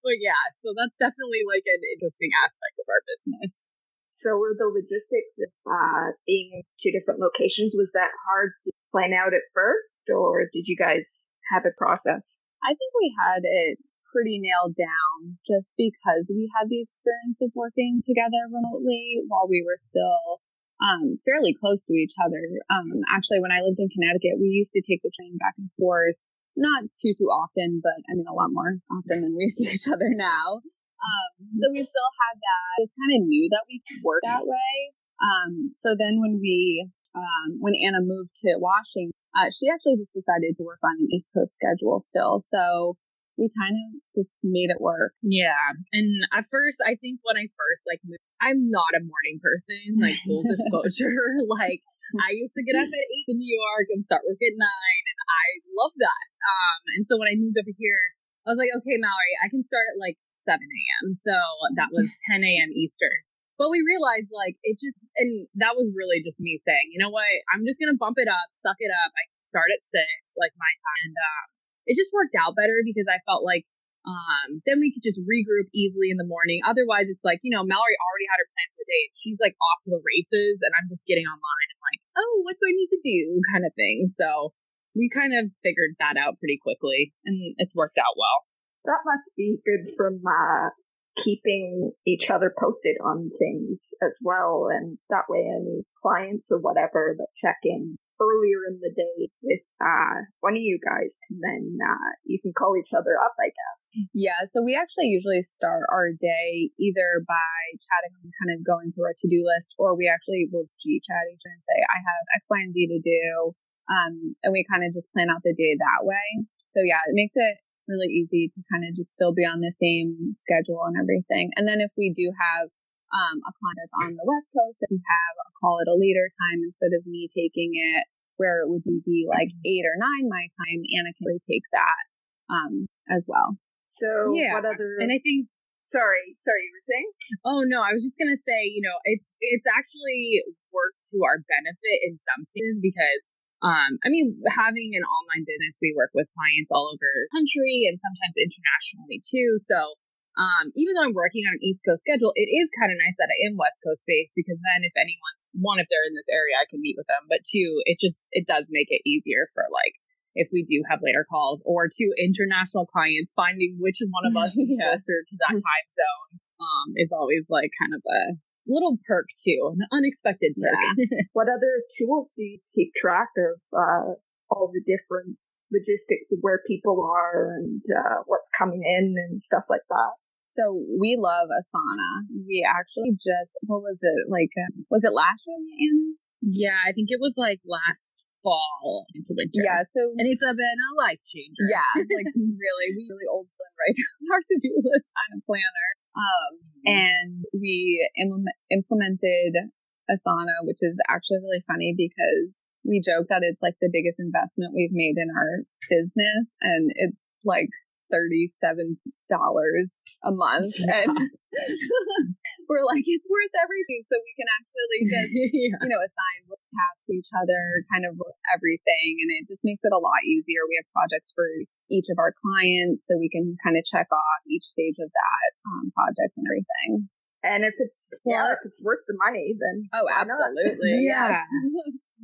but 0.06 0.22
yeah, 0.22 0.38
so 0.54 0.70
that's 0.78 0.94
definitely 0.94 1.42
like 1.42 1.66
an 1.66 1.82
interesting 1.98 2.30
aspect 2.46 2.78
of 2.78 2.86
our 2.86 3.02
business. 3.10 3.74
So 4.06 4.38
were 4.38 4.54
the 4.54 4.70
logistics 4.70 5.42
of 5.42 5.50
uh, 5.66 6.14
being 6.30 6.62
in 6.62 6.62
two 6.78 6.94
different 6.94 7.18
locations, 7.18 7.74
was 7.74 7.90
that 7.98 8.14
hard 8.22 8.54
to 8.54 8.70
plan 8.94 9.10
out 9.10 9.34
at 9.34 9.50
first 9.50 10.06
or 10.14 10.46
did 10.54 10.70
you 10.70 10.78
guys 10.78 11.34
have 11.50 11.66
a 11.66 11.74
process? 11.74 12.46
I 12.62 12.70
think 12.70 12.90
we 12.94 13.10
had 13.18 13.42
it 13.42 13.82
pretty 14.14 14.38
nailed 14.38 14.78
down 14.78 15.42
just 15.42 15.74
because 15.74 16.30
we 16.30 16.46
had 16.54 16.70
the 16.70 16.80
experience 16.80 17.42
of 17.42 17.50
working 17.58 17.98
together 18.00 18.46
remotely 18.46 19.26
while 19.26 19.50
we 19.50 19.66
were 19.66 19.76
still 19.76 20.40
um, 20.80 21.18
fairly 21.24 21.52
close 21.52 21.84
to 21.84 21.94
each 21.94 22.14
other. 22.20 22.40
Um, 22.70 23.02
actually, 23.10 23.40
when 23.40 23.52
I 23.52 23.60
lived 23.60 23.80
in 23.80 23.90
Connecticut, 23.90 24.40
we 24.40 24.48
used 24.54 24.72
to 24.72 24.84
take 24.84 25.02
the 25.02 25.12
train 25.12 25.36
back 25.36 25.58
and 25.58 25.70
forth, 25.76 26.16
not 26.56 26.88
too, 26.96 27.12
too 27.12 27.28
often, 27.28 27.80
but 27.84 28.00
I 28.08 28.16
mean, 28.16 28.26
a 28.26 28.34
lot 28.34 28.50
more 28.50 28.80
often 28.90 29.22
than 29.22 29.36
we 29.36 29.48
see 29.52 29.68
each 29.68 29.88
other 29.88 30.10
now. 30.10 30.64
Um, 30.96 31.30
so 31.60 31.68
we 31.70 31.84
still 31.84 32.10
had 32.24 32.36
that. 32.40 32.82
Just 32.82 32.96
kind 32.96 33.20
of 33.20 33.28
knew 33.28 33.46
that 33.52 33.68
we 33.68 33.84
could 33.84 34.02
work 34.02 34.24
that 34.24 34.48
way. 34.48 34.74
Um, 35.20 35.70
so 35.76 35.94
then 35.96 36.20
when 36.20 36.40
we, 36.40 36.88
um, 37.14 37.60
when 37.60 37.76
Anna 37.76 38.00
moved 38.00 38.32
to 38.44 38.56
Washington, 38.56 39.12
uh, 39.36 39.52
she 39.52 39.68
actually 39.68 40.00
just 40.00 40.16
decided 40.16 40.56
to 40.56 40.64
work 40.64 40.80
on 40.82 40.96
an 40.96 41.08
East 41.12 41.30
Coast 41.36 41.52
schedule 41.52 42.00
still. 42.00 42.40
So 42.40 42.96
we 43.36 43.52
kind 43.52 43.76
of 43.76 44.00
just 44.16 44.32
made 44.40 44.72
it 44.72 44.80
work. 44.80 45.12
Yeah. 45.20 45.76
And 45.92 46.24
at 46.32 46.48
first, 46.48 46.80
I 46.80 46.96
think 46.96 47.20
when 47.22 47.36
I 47.36 47.52
first 47.52 47.84
like 47.84 48.00
moved, 48.04 48.24
I'm 48.40 48.72
not 48.72 48.96
a 48.96 49.04
morning 49.04 49.40
person, 49.44 50.00
like 50.00 50.16
full 50.24 50.42
disclosure. 50.48 51.12
like 51.48 51.84
I 52.14 52.38
used 52.38 52.54
to 52.54 52.62
get 52.62 52.78
up 52.78 52.86
at 52.86 53.06
eight 53.10 53.26
in 53.26 53.42
New 53.42 53.50
York 53.50 53.90
and 53.90 54.04
start 54.06 54.22
work 54.22 54.38
at 54.38 54.54
nine, 54.54 55.04
and 55.10 55.20
I 55.26 55.44
love 55.74 55.94
that. 55.98 56.26
Um, 56.46 56.80
and 56.94 57.02
so 57.02 57.18
when 57.18 57.26
I 57.26 57.34
moved 57.34 57.58
over 57.58 57.74
here, 57.74 58.14
I 58.46 58.54
was 58.54 58.62
like, 58.62 58.70
okay, 58.70 58.94
Mallory, 58.94 59.34
I 59.42 59.50
can 59.50 59.66
start 59.66 59.90
at 59.90 59.98
like 59.98 60.14
7 60.30 60.54
a.m. 60.62 61.10
So 61.10 61.34
that 61.74 61.90
was 61.90 62.14
10 62.30 62.46
a.m. 62.46 62.70
Eastern. 62.70 63.26
But 63.58 63.72
we 63.72 63.82
realized 63.82 64.30
like 64.30 64.60
it 64.62 64.78
just, 64.78 65.00
and 65.16 65.48
that 65.58 65.74
was 65.74 65.90
really 65.96 66.22
just 66.22 66.38
me 66.38 66.54
saying, 66.60 66.92
you 66.92 67.00
know 67.00 67.10
what, 67.10 67.26
I'm 67.50 67.64
just 67.66 67.80
to 67.80 67.96
bump 67.96 68.20
it 68.20 68.28
up, 68.28 68.52
suck 68.52 68.76
it 68.78 68.92
up. 68.92 69.10
I 69.16 69.24
start 69.40 69.72
at 69.72 69.82
six, 69.82 70.36
like 70.38 70.52
my 70.60 70.72
time. 70.78 71.10
And 71.10 71.16
um, 71.16 71.44
it 71.88 71.96
just 71.96 72.12
worked 72.12 72.36
out 72.36 72.54
better 72.54 72.84
because 72.84 73.08
I 73.08 73.18
felt 73.24 73.42
like 73.42 73.64
um, 74.06 74.62
then 74.64 74.78
we 74.78 74.94
could 74.94 75.02
just 75.02 75.18
regroup 75.26 75.66
easily 75.74 76.14
in 76.14 76.18
the 76.18 76.26
morning. 76.26 76.62
Otherwise, 76.62 77.10
it's 77.10 77.26
like, 77.26 77.42
you 77.42 77.50
know, 77.50 77.66
Mallory 77.66 77.98
already 77.98 78.30
had 78.30 78.38
her 78.38 78.50
plan 78.54 78.70
for 78.70 78.86
the 78.86 78.90
day. 78.90 79.02
She's 79.18 79.42
like 79.42 79.58
off 79.58 79.82
to 79.86 79.90
the 79.90 80.02
races, 80.06 80.62
and 80.62 80.70
I'm 80.78 80.86
just 80.86 81.10
getting 81.10 81.26
online 81.26 81.68
and 81.74 81.80
like, 81.82 82.00
oh, 82.14 82.46
what 82.46 82.54
do 82.54 82.70
I 82.70 82.74
need 82.78 82.90
to 82.94 83.02
do 83.02 83.42
kind 83.50 83.66
of 83.66 83.74
thing. 83.74 84.06
So 84.06 84.54
we 84.94 85.10
kind 85.10 85.34
of 85.34 85.50
figured 85.66 85.98
that 85.98 86.14
out 86.14 86.38
pretty 86.38 86.56
quickly, 86.62 87.12
and 87.26 87.54
it's 87.58 87.74
worked 87.74 87.98
out 87.98 88.14
well. 88.14 88.46
That 88.86 89.02
must 89.02 89.34
be 89.34 89.58
good 89.66 89.82
from 89.98 90.22
uh, 90.22 90.70
keeping 91.18 91.90
each 92.06 92.30
other 92.30 92.54
posted 92.54 92.94
on 93.02 93.26
things 93.34 93.90
as 93.98 94.22
well. 94.22 94.70
And 94.70 95.02
that 95.10 95.26
way, 95.26 95.50
any 95.50 95.82
clients 95.98 96.54
or 96.54 96.62
whatever 96.62 97.18
that 97.18 97.34
check 97.34 97.58
in 97.66 97.98
earlier 98.20 98.64
in 98.68 98.80
the 98.80 98.92
day 98.92 99.28
with 99.42 99.64
uh, 99.80 100.24
one 100.40 100.56
of 100.56 100.62
you 100.62 100.80
guys, 100.80 101.20
and 101.28 101.40
then 101.42 101.76
uh, 101.80 102.10
you 102.24 102.40
can 102.40 102.52
call 102.56 102.76
each 102.76 102.96
other 102.96 103.16
up, 103.20 103.36
I 103.36 103.52
guess. 103.52 103.80
Yeah, 104.14 104.48
so 104.48 104.64
we 104.64 104.72
actually 104.72 105.12
usually 105.12 105.42
start 105.42 105.84
our 105.92 106.12
day 106.16 106.72
either 106.80 107.24
by 107.28 107.58
chatting 107.76 108.16
and 108.24 108.32
kind 108.40 108.52
of 108.56 108.64
going 108.64 108.92
through 108.92 109.12
our 109.12 109.18
to 109.18 109.28
do 109.28 109.44
list, 109.44 109.76
or 109.76 109.96
we 109.96 110.08
actually 110.08 110.48
will 110.48 110.68
G 110.80 111.00
chat 111.04 111.28
each 111.28 111.44
other 111.44 111.54
and 111.54 111.64
say, 111.64 111.78
I 111.82 111.98
have 112.00 112.24
X, 112.40 112.48
Y, 112.48 112.60
and 112.60 112.72
Z 112.72 112.78
to 112.88 113.00
do. 113.04 113.52
Um, 113.86 114.34
and 114.42 114.50
we 114.50 114.66
kind 114.66 114.82
of 114.82 114.90
just 114.90 115.12
plan 115.14 115.30
out 115.30 115.46
the 115.46 115.54
day 115.54 115.78
that 115.78 116.02
way. 116.02 116.48
So 116.68 116.82
yeah, 116.82 117.00
it 117.06 117.14
makes 117.14 117.38
it 117.38 117.62
really 117.86 118.10
easy 118.10 118.50
to 118.50 118.60
kind 118.66 118.82
of 118.82 118.98
just 118.98 119.14
still 119.14 119.30
be 119.30 119.46
on 119.46 119.62
the 119.62 119.70
same 119.70 120.34
schedule 120.34 120.82
and 120.84 120.98
everything. 120.98 121.54
And 121.54 121.68
then 121.68 121.78
if 121.78 121.94
we 121.96 122.10
do 122.10 122.34
have 122.34 122.68
um, 123.14 123.36
a 123.46 123.52
client 123.56 123.90
on 124.02 124.10
the 124.18 124.26
West 124.26 124.50
Coast, 124.50 124.82
if 124.82 124.90
we 124.90 124.98
have, 124.98 125.34
I'll 125.38 125.58
call 125.60 125.78
it 125.82 125.90
a 125.90 125.96
later 125.96 126.26
time 126.26 126.66
instead 126.66 126.92
of 126.96 127.06
me 127.06 127.30
taking 127.30 127.74
it, 127.74 128.04
where 128.36 128.62
it 128.62 128.68
would 128.68 128.84
be 128.84 129.26
like 129.28 129.50
eight 129.64 129.86
or 129.86 129.96
nine 129.96 130.26
my 130.28 130.46
time, 130.58 130.82
and 130.82 130.90
Anna 130.90 131.14
can 131.14 131.26
really 131.26 131.44
take 131.44 131.66
that 131.72 132.02
um, 132.50 132.90
as 133.08 133.24
well. 133.28 133.56
So 133.86 134.34
yeah. 134.34 134.58
what 134.58 134.66
other? 134.66 134.98
And 134.98 135.14
I 135.14 135.22
think 135.22 135.46
sorry, 135.78 136.34
sorry, 136.34 136.66
you 136.66 136.74
were 136.74 136.82
saying? 136.82 137.10
Oh 137.46 137.62
no, 137.62 137.80
I 137.80 137.94
was 137.94 138.02
just 138.02 138.18
gonna 138.18 138.38
say, 138.38 138.66
you 138.66 138.82
know, 138.82 138.98
it's 139.06 139.38
it's 139.38 139.66
actually 139.70 140.42
worked 140.74 141.06
to 141.14 141.22
our 141.22 141.38
benefit 141.46 141.98
in 142.02 142.18
some 142.18 142.42
stages 142.42 142.82
because 142.82 143.30
um, 143.64 143.96
I 144.04 144.12
mean, 144.12 144.36
having 144.52 144.92
an 144.92 145.06
online 145.06 145.48
business, 145.48 145.80
we 145.80 145.96
work 145.96 146.12
with 146.12 146.28
clients 146.36 146.68
all 146.68 146.92
over 146.92 147.08
the 147.08 147.32
country 147.32 147.88
and 147.88 147.96
sometimes 147.96 148.36
internationally 148.36 149.22
too. 149.24 149.56
So 149.56 149.96
um, 150.36 150.68
even 150.76 150.92
though 150.92 151.08
I'm 151.08 151.16
working 151.16 151.48
on 151.48 151.56
an 151.56 151.64
East 151.64 151.84
Coast 151.88 152.04
schedule, 152.04 152.32
it 152.36 152.52
is 152.52 152.68
kind 152.76 152.92
of 152.92 153.00
nice 153.00 153.16
that 153.16 153.32
I 153.32 153.38
am 153.48 153.56
West 153.56 153.80
Coast 153.80 154.04
based 154.04 154.36
because 154.36 154.60
then 154.60 154.84
if 154.84 154.92
anyone's 154.96 155.48
one, 155.56 155.80
if 155.80 155.88
they're 155.88 156.04
in 156.04 156.12
this 156.16 156.28
area, 156.28 156.60
I 156.60 156.68
can 156.68 156.84
meet 156.84 156.96
with 157.00 157.08
them. 157.08 157.24
But 157.28 157.40
two, 157.48 157.80
it 157.88 157.96
just 157.96 158.28
it 158.36 158.44
does 158.44 158.68
make 158.68 158.92
it 158.92 159.00
easier 159.08 159.48
for 159.56 159.64
like 159.72 159.96
if 160.36 160.52
we 160.52 160.60
do 160.60 160.84
have 160.92 161.00
later 161.00 161.24
calls 161.24 161.64
or 161.64 161.88
to 161.88 162.04
international 162.20 162.84
clients, 162.84 163.32
finding 163.32 163.80
which 163.80 164.04
one 164.12 164.28
of 164.28 164.36
us 164.36 164.52
is 164.52 164.68
Yeah. 164.76 164.92
closer 164.92 165.24
to 165.24 165.34
that 165.48 165.56
time 165.64 165.88
zone 165.88 166.30
um, 166.60 166.92
is 167.00 167.08
always 167.16 167.48
like 167.48 167.72
kind 167.80 167.96
of 167.96 168.04
a 168.04 168.36
little 168.68 169.00
perk 169.08 169.32
too, 169.40 169.72
an 169.72 169.88
unexpected 169.88 170.52
perk. 170.60 170.76
What 171.32 171.48
other 171.48 171.80
tools 171.96 172.34
do 172.36 172.44
you 172.44 172.50
use 172.52 172.64
to 172.68 172.76
keep 172.76 172.92
track 172.92 173.32
of 173.40 173.56
uh, 173.72 174.20
all 174.52 174.68
the 174.68 174.84
different 174.84 175.40
logistics 175.72 176.32
of 176.32 176.38
where 176.42 176.60
people 176.66 177.00
are 177.00 177.56
and 177.56 177.80
uh, 177.96 178.20
what's 178.26 178.50
coming 178.52 178.82
in 178.84 179.14
and 179.24 179.40
stuff 179.40 179.64
like 179.70 179.86
that? 179.88 180.12
So 180.56 180.72
we 180.98 181.20
love 181.20 181.52
Asana. 181.52 182.24
We 182.32 182.64
actually 182.64 183.12
just, 183.20 183.52
what 183.68 183.84
was 183.84 184.00
it? 184.00 184.32
Like, 184.32 184.50
uh, 184.56 184.72
was 184.88 185.04
it 185.04 185.12
last 185.12 185.44
year, 185.44 185.60
Anna? 185.60 186.16
yeah, 186.40 186.78
I 186.86 186.92
think 186.92 187.12
it 187.12 187.20
was 187.20 187.36
like 187.36 187.60
last 187.66 188.24
fall 188.46 189.10
into 189.18 189.34
winter. 189.34 189.58
Yeah. 189.58 189.82
So 189.90 190.14
And 190.14 190.30
it's 190.30 190.46
a 190.46 190.54
been 190.54 190.78
a 190.78 190.90
life 190.94 191.18
changer. 191.26 191.66
Yeah, 191.66 191.90
like 191.98 192.30
really, 192.30 192.88
we 192.94 193.02
really 193.02 193.26
old 193.26 193.50
school 193.50 193.66
right 193.74 193.96
down 193.96 194.30
our 194.30 194.42
to 194.46 194.56
do 194.62 194.70
list 194.78 195.10
kind 195.10 195.32
of 195.34 195.42
planner. 195.42 195.90
Um, 196.14 196.52
and 196.86 197.32
we 197.52 197.98
Im- 198.14 198.54
implemented 198.70 199.74
Asana, 200.06 200.62
which 200.62 200.78
is 200.80 200.94
actually 201.10 201.42
really 201.42 201.66
funny 201.66 201.98
because 201.98 202.62
we 202.86 203.02
joke 203.02 203.26
that 203.28 203.42
it's 203.42 203.60
like 203.60 203.74
the 203.82 203.90
biggest 203.90 204.22
investment 204.22 204.70
we've 204.70 204.94
made 204.94 205.18
in 205.18 205.26
our 205.34 205.66
business, 205.90 206.54
and 206.62 206.94
it's 206.94 207.18
like 207.42 207.74
thirty-seven 208.10 208.98
dollars 209.30 209.90
a 210.24 210.32
month, 210.32 210.70
Yeah. 210.86 211.04
and 211.06 211.12
we're 212.68 212.84
like, 212.86 213.04
it's 213.06 213.26
worth 213.28 213.54
everything, 213.62 214.02
so 214.10 214.16
we 214.18 214.32
can 214.34 214.48
actually 214.50 215.00
just 215.12 215.30
yeah. 215.32 215.78
you 215.82 215.90
know, 215.90 216.00
assign 216.02 216.38
tasks 216.74 217.06
to 217.08 217.12
each 217.16 217.30
other, 217.36 217.62
kind 217.92 218.04
of 218.04 218.18
everything. 218.52 219.10
And 219.22 219.30
it 219.40 219.44
just 219.48 219.62
makes 219.64 219.84
it 219.86 219.94
a 219.94 220.00
lot 220.02 220.20
easier. 220.26 220.66
We 220.68 220.76
have 220.80 220.88
projects 220.92 221.30
for 221.32 221.46
each 221.92 222.10
of 222.10 222.18
our 222.18 222.34
clients, 222.36 223.06
so 223.06 223.16
we 223.16 223.30
can 223.30 223.54
kind 223.62 223.76
of 223.78 223.84
check 223.86 224.08
off 224.10 224.40
each 224.50 224.66
stage 224.66 224.98
of 224.98 225.08
that 225.12 225.48
um, 225.70 225.92
project 225.94 226.34
and 226.36 226.44
everything. 226.48 227.08
And 227.46 227.62
if 227.62 227.74
it's 227.78 228.22
yeah, 228.26 228.52
if 228.58 228.64
it's 228.66 228.82
worth 228.82 229.06
the 229.06 229.14
money, 229.14 229.54
then 229.54 229.86
Oh, 229.94 230.06
absolutely. 230.10 231.06
Yeah. 231.06 231.46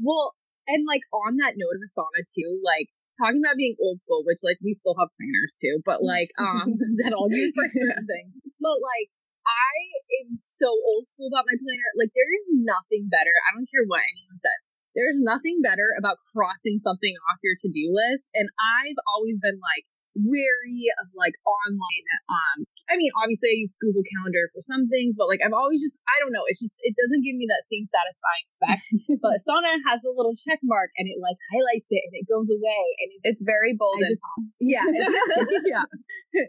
well, 0.02 0.34
and 0.66 0.82
like 0.86 1.02
on 1.14 1.36
that 1.38 1.54
note 1.54 1.78
of 1.78 1.82
Asana 1.86 2.26
too, 2.26 2.58
like 2.64 2.90
talking 3.18 3.40
about 3.40 3.60
being 3.60 3.76
old 3.80 4.00
school, 4.00 4.24
which 4.24 4.40
like 4.44 4.58
we 4.64 4.72
still 4.72 4.96
have 4.96 5.12
planners 5.16 5.56
too, 5.60 5.80
but 5.84 6.00
like 6.02 6.32
um 6.40 6.72
that 7.04 7.12
I'll 7.12 7.32
use 7.32 7.52
for 7.52 7.66
certain 7.68 8.06
things. 8.06 8.38
But 8.60 8.78
like 8.80 9.12
I 9.42 9.74
am 10.22 10.30
so 10.32 10.70
old 10.70 11.10
school 11.10 11.26
about 11.28 11.50
my 11.50 11.58
planner. 11.58 11.90
Like 11.98 12.14
there 12.14 12.30
is 12.30 12.46
nothing 12.52 13.10
better. 13.10 13.34
I 13.46 13.58
don't 13.58 13.68
care 13.70 13.84
what 13.84 14.06
anyone 14.06 14.38
says. 14.38 14.70
There's 14.94 15.16
nothing 15.18 15.64
better 15.64 15.88
about 15.96 16.20
crossing 16.30 16.76
something 16.76 17.16
off 17.26 17.40
your 17.40 17.56
to-do 17.56 17.90
list. 17.90 18.28
And 18.36 18.52
I've 18.60 19.00
always 19.16 19.40
been 19.40 19.56
like 19.56 19.88
wary 20.12 20.92
of 21.00 21.08
like 21.16 21.32
online 21.48 22.06
um 22.28 22.68
I 22.90 22.98
mean 22.98 23.12
obviously 23.18 23.54
I 23.54 23.56
use 23.58 23.74
Google 23.78 24.06
Calendar 24.06 24.50
for 24.50 24.62
some 24.62 24.86
things, 24.88 25.18
but 25.18 25.30
like 25.30 25.42
I've 25.42 25.54
always 25.54 25.82
just 25.82 26.02
I 26.06 26.16
don't 26.22 26.34
know, 26.34 26.46
it's 26.46 26.62
just 26.62 26.78
it 26.82 26.94
doesn't 26.96 27.22
give 27.22 27.36
me 27.36 27.46
that 27.50 27.66
same 27.66 27.86
satisfying 27.86 28.46
effect. 28.56 28.86
but 29.24 29.38
Asana 29.38 29.82
has 29.86 30.02
a 30.02 30.12
little 30.12 30.34
check 30.34 30.62
mark 30.62 30.90
and 30.98 31.06
it 31.06 31.18
like 31.18 31.38
highlights 31.52 31.90
it 31.90 32.02
and 32.06 32.14
it 32.16 32.26
goes 32.26 32.50
away 32.50 32.82
and 33.02 33.08
it's 33.18 33.38
It's 33.38 33.42
very 33.42 33.72
bold 33.72 34.02
and 34.02 34.12
just, 34.12 34.26
yeah, 34.60 34.86
it's, 34.86 35.16
yeah, 35.72 35.86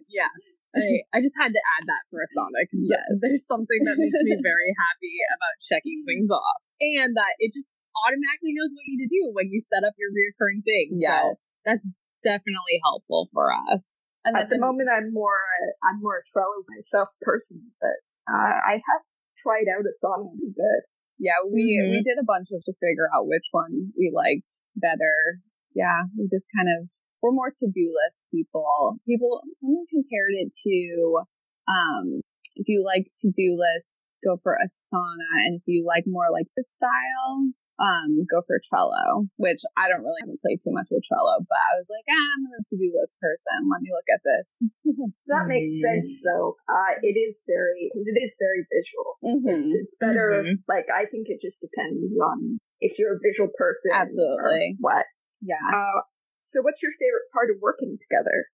yeah. 0.10 0.34
I, 0.74 1.06
I 1.14 1.22
just 1.22 1.38
had 1.38 1.54
to 1.54 1.62
add 1.78 1.86
that 1.86 2.10
for 2.10 2.18
Asana 2.18 2.66
because 2.66 2.90
uh, 2.90 3.14
there's 3.22 3.46
something 3.46 3.86
that 3.86 3.94
makes 3.94 4.18
me 4.26 4.34
very 4.42 4.74
happy 4.74 5.16
about 5.30 5.62
checking 5.62 6.02
things 6.02 6.34
off, 6.34 6.66
and 6.82 7.14
that 7.14 7.38
it 7.38 7.54
just 7.54 7.78
automatically 7.94 8.58
knows 8.58 8.74
what 8.74 8.82
you 8.90 8.98
need 8.98 9.06
to 9.06 9.12
do 9.14 9.30
when 9.38 9.54
you 9.54 9.62
set 9.62 9.86
up 9.86 9.94
your 10.02 10.10
reoccurring 10.10 10.66
things. 10.66 10.98
Yes. 10.98 11.14
So 11.14 11.18
that's 11.62 11.86
definitely 12.26 12.82
helpful 12.82 13.30
for 13.30 13.54
us. 13.54 14.02
And 14.26 14.38
At 14.38 14.50
the 14.50 14.58
moment, 14.58 14.90
I'm 14.92 15.12
more 15.14 15.40
uh, 15.62 15.72
I'm 15.88 16.00
more 16.02 16.18
a 16.18 16.24
Trello 16.24 16.64
myself 16.70 17.10
person, 17.22 17.72
but 17.82 18.04
uh, 18.32 18.60
I 18.64 18.74
have 18.80 19.04
tried 19.38 19.68
out 19.72 19.84
Asana 19.86 20.30
pretty 20.32 20.54
good. 20.56 20.82
yeah, 21.20 21.40
we 21.46 21.78
Mhm. 21.80 21.92
we 21.92 22.02
did 22.02 22.18
a 22.20 22.24
bunch 22.26 22.50
of 22.52 22.64
to 22.66 22.74
figure 22.80 23.10
out 23.14 23.28
which 23.28 23.48
one 23.52 23.94
we 23.98 24.12
liked 24.14 24.52
better. 24.76 25.40
Yeah, 25.76 26.04
we 26.18 26.28
just 26.28 26.48
kind 26.56 26.70
of 26.70 26.90
we're 27.22 27.32
more 27.32 27.52
to 27.52 27.68
do 27.68 27.86
list 27.94 28.20
people. 28.32 28.98
People 29.06 29.42
someone 29.62 29.86
compared 29.90 30.34
it 30.44 30.52
to 30.68 31.24
um 31.68 32.22
if 32.56 32.68
you 32.68 32.84
like 32.84 33.08
to 33.22 33.32
do 33.32 33.56
list, 33.58 33.90
go 34.24 34.38
for 34.44 34.58
Asana, 34.62 35.30
and 35.46 35.56
if 35.58 35.64
you 35.66 35.86
like 35.86 36.06
more 36.08 36.30
like 36.32 36.48
the 36.56 36.64
style, 36.64 37.52
um, 37.82 38.26
go 38.30 38.46
for 38.46 38.62
Trello, 38.62 39.26
which 39.42 39.62
I 39.74 39.90
don't 39.90 40.06
really 40.06 40.22
haven't 40.22 40.42
played 40.46 40.62
too 40.62 40.74
much 40.74 40.94
with 40.94 41.06
Trello, 41.10 41.42
but 41.42 41.58
I 41.58 41.72
was 41.82 41.90
like, 41.90 42.06
ah, 42.06 42.30
I'm 42.38 42.46
a 42.54 42.62
to-do 42.70 42.90
list 42.94 43.18
person. 43.18 43.66
Let 43.66 43.82
me 43.82 43.90
look 43.90 44.10
at 44.14 44.22
this. 44.22 44.48
that 45.34 45.50
makes 45.50 45.82
sense 45.82 46.22
though. 46.22 46.56
Uh, 46.70 47.02
it 47.02 47.18
is 47.18 47.42
very, 47.50 47.90
because 47.90 48.06
it 48.06 48.20
is 48.22 48.38
very 48.38 48.62
visual. 48.70 49.18
Mm-hmm. 49.26 49.58
It's, 49.58 49.72
it's 49.74 49.98
better, 49.98 50.46
mm-hmm. 50.46 50.62
like, 50.70 50.86
I 50.94 51.10
think 51.10 51.34
it 51.34 51.42
just 51.42 51.66
depends 51.66 52.14
on 52.22 52.62
if 52.78 53.00
you're 53.02 53.18
a 53.18 53.22
visual 53.22 53.50
person. 53.58 53.92
Absolutely. 53.94 54.78
what. 54.78 55.10
Yeah. 55.42 55.60
Uh, 55.74 56.06
so 56.40 56.62
what's 56.62 56.84
your 56.84 56.94
favorite 57.00 57.32
part 57.34 57.50
of 57.50 57.58
working 57.62 57.98
together? 57.98 58.54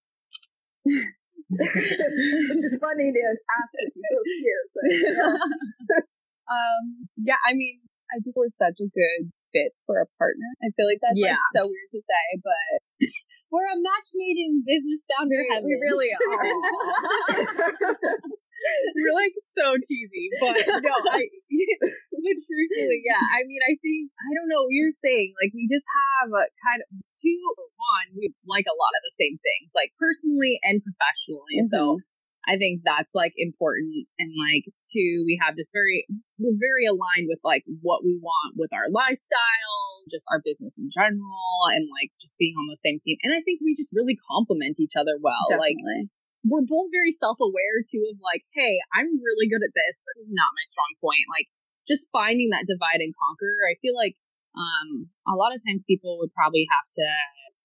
Which 1.50 2.62
is 2.62 2.78
funny 2.80 3.12
to 3.12 3.22
ask 3.26 3.72
if 3.82 3.96
you 3.98 4.04
both 4.06 4.34
here, 4.38 4.64
but 4.74 4.90
yeah. 4.94 6.04
um, 6.54 7.10
yeah, 7.18 7.42
I 7.42 7.54
mean, 7.58 7.82
I 8.10 8.20
think 8.20 8.36
we're 8.36 8.54
such 8.58 8.78
a 8.82 8.90
good 8.90 9.32
fit 9.54 9.74
for 9.86 10.02
a 10.02 10.08
partner. 10.18 10.50
I 10.62 10.70
feel 10.74 10.86
like 10.86 11.02
that's 11.02 11.18
yeah. 11.18 11.38
like 11.38 11.54
so 11.56 11.64
weird 11.70 11.90
to 11.94 12.02
say, 12.02 12.26
but 12.42 12.78
we're 13.52 13.70
a 13.70 13.78
match 13.78 14.10
made 14.14 14.38
in 14.38 14.62
business 14.66 15.06
founder 15.10 15.42
we, 15.42 15.66
we 15.66 15.76
really 15.82 16.10
are. 16.14 16.46
we're 18.98 19.16
like 19.16 19.34
so 19.56 19.74
cheesy, 19.80 20.30
but 20.38 20.58
no, 20.84 20.94
I. 21.10 21.26
but 21.26 22.38
truthfully, 22.46 23.02
yeah. 23.08 23.24
I 23.24 23.48
mean, 23.48 23.62
I 23.64 23.74
think 23.80 24.12
I 24.14 24.30
don't 24.36 24.50
know. 24.52 24.68
what 24.68 24.76
You're 24.76 24.94
saying 24.94 25.34
like 25.40 25.56
we 25.56 25.66
just 25.66 25.88
have 25.88 26.30
a 26.30 26.46
kind 26.62 26.84
of 26.84 26.88
two 27.18 27.42
one. 27.80 28.08
We 28.18 28.36
like 28.46 28.68
a 28.68 28.76
lot 28.76 28.94
of 28.94 29.02
the 29.02 29.16
same 29.16 29.40
things, 29.42 29.72
like 29.74 29.96
personally 29.98 30.60
and 30.62 30.84
professionally. 30.84 31.64
Mm-hmm. 31.64 31.74
So 31.74 32.04
I 32.48 32.56
think 32.56 32.82
that's 32.84 33.14
like 33.14 33.34
important. 33.36 34.08
And 34.18 34.32
like, 34.36 34.70
two, 34.88 35.24
we 35.28 35.40
have 35.44 35.56
this 35.56 35.72
very, 35.74 36.08
we're 36.40 36.56
very 36.56 36.88
aligned 36.88 37.28
with 37.28 37.40
like 37.44 37.64
what 37.84 38.04
we 38.04 38.16
want 38.20 38.56
with 38.56 38.72
our 38.72 38.88
lifestyle, 38.88 40.08
just 40.08 40.26
our 40.32 40.42
business 40.44 40.80
in 40.80 40.90
general, 40.90 41.70
and 41.76 41.92
like 41.92 42.16
just 42.22 42.40
being 42.40 42.56
on 42.56 42.72
the 42.72 42.80
same 42.80 42.98
team. 42.98 43.20
And 43.22 43.36
I 43.36 43.44
think 43.44 43.60
we 43.60 43.76
just 43.76 43.94
really 43.94 44.18
complement 44.18 44.80
each 44.80 44.96
other 44.96 45.20
well. 45.20 45.52
Definitely. 45.52 46.08
Like, 46.08 46.14
we're 46.48 46.64
both 46.64 46.88
very 46.96 47.12
self 47.12 47.36
aware 47.44 47.84
too 47.84 48.00
of 48.16 48.24
like, 48.24 48.48
hey, 48.56 48.80
I'm 48.96 49.20
really 49.20 49.52
good 49.52 49.60
at 49.60 49.76
this. 49.76 50.00
This 50.00 50.24
is 50.24 50.32
not 50.32 50.56
my 50.56 50.66
strong 50.66 50.96
point. 51.04 51.28
Like, 51.28 51.52
just 51.90 52.14
finding 52.14 52.54
that 52.54 52.70
divide 52.70 53.02
and 53.02 53.18
conquer. 53.18 53.58
I 53.66 53.76
feel 53.82 53.98
like 53.98 54.16
um, 54.54 55.10
a 55.26 55.34
lot 55.34 55.52
of 55.52 55.60
times 55.66 55.90
people 55.90 56.22
would 56.22 56.32
probably 56.34 56.70
have 56.70 56.88
to 57.02 57.08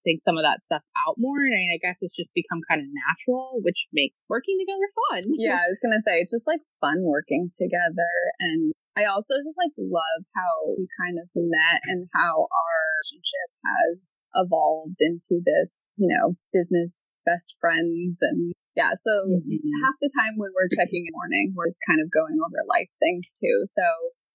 think 0.04 0.20
some 0.20 0.37
of 0.37 0.44
that 0.44 0.61
stuff 0.61 0.84
out 1.08 1.16
more. 1.16 1.40
And 1.40 1.73
I 1.73 1.80
guess 1.80 2.04
it's 2.04 2.14
just 2.14 2.37
become 2.37 2.61
kind 2.68 2.84
of 2.84 2.88
natural, 2.92 3.58
which 3.64 3.88
makes 3.96 4.28
working 4.28 4.61
together 4.61 4.88
fun. 5.08 5.23
yeah, 5.40 5.58
I 5.58 5.73
was 5.73 5.80
going 5.80 5.96
to 5.96 6.04
say, 6.04 6.20
it's 6.20 6.32
just 6.32 6.46
like 6.46 6.61
fun 6.78 7.02
working 7.02 7.50
together. 7.56 8.12
And 8.38 8.76
I 8.94 9.11
also 9.11 9.34
just 9.42 9.58
like 9.58 9.75
love 9.75 10.23
how 10.37 10.78
we 10.78 10.87
kind 11.00 11.18
of 11.18 11.26
met 11.34 11.82
and 11.90 12.06
how 12.14 12.46
our 12.46 12.76
relationship 13.00 13.49
has 13.64 14.14
evolved 14.38 15.00
into 15.00 15.42
this, 15.42 15.90
you 15.99 16.06
know, 16.06 16.38
business 16.52 17.02
best 17.26 17.56
friends. 17.58 18.20
And 18.20 18.54
yeah, 18.76 18.94
so 19.02 19.12
mm-hmm. 19.26 19.75
half 19.82 19.96
the 19.99 20.12
time 20.12 20.38
when 20.38 20.52
we're 20.54 20.70
checking 20.70 21.08
in 21.08 21.11
the 21.11 21.18
morning, 21.18 21.54
we're 21.56 21.73
just 21.73 21.82
kind 21.88 21.99
of 21.99 22.12
going 22.12 22.38
over 22.38 22.61
life 22.70 22.90
things 23.00 23.32
too. 23.34 23.66
So 23.66 23.82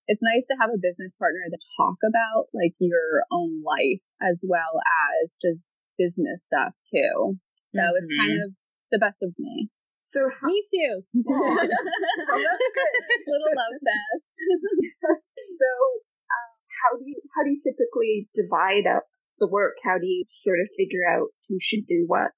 it's 0.09 0.25
nice 0.25 0.41
to 0.49 0.57
have 0.57 0.73
a 0.73 0.81
business 0.81 1.13
partner 1.21 1.45
to 1.45 1.59
talk 1.77 2.01
about 2.01 2.49
like 2.49 2.73
your 2.81 3.21
own 3.29 3.61
life 3.61 4.01
as 4.17 4.41
well 4.41 4.81
as 4.81 5.37
just 5.37 5.77
business 6.01 6.49
stuff 6.49 6.73
too. 6.89 7.37
So 7.77 7.85
mm-hmm. 7.85 7.93
it's 8.01 8.13
kind 8.17 8.33
mm-hmm. 8.41 8.49
of 8.49 8.51
the 8.89 8.97
best 8.97 9.21
of 9.21 9.37
me. 9.37 9.69
So 10.01 10.25
me 10.49 10.57
too. 10.65 11.05
well, 11.13 11.61
that's 11.61 12.69
good. 12.73 12.93
Little 13.29 13.53
love 13.53 13.77
fest. 13.77 14.33
so 15.61 15.69
um, 16.25 16.51
how 16.73 16.97
do 16.97 17.05
you 17.05 17.21
how 17.37 17.45
do 17.45 17.53
you 17.53 17.61
typically 17.61 18.25
divide 18.33 18.89
up 18.89 19.05
the 19.37 19.45
work? 19.45 19.77
How 19.85 20.01
do 20.01 20.09
you 20.09 20.25
sort 20.33 20.57
of 20.57 20.73
figure 20.73 21.05
out 21.05 21.29
who 21.45 21.61
should 21.61 21.85
do 21.85 22.09
what? 22.09 22.33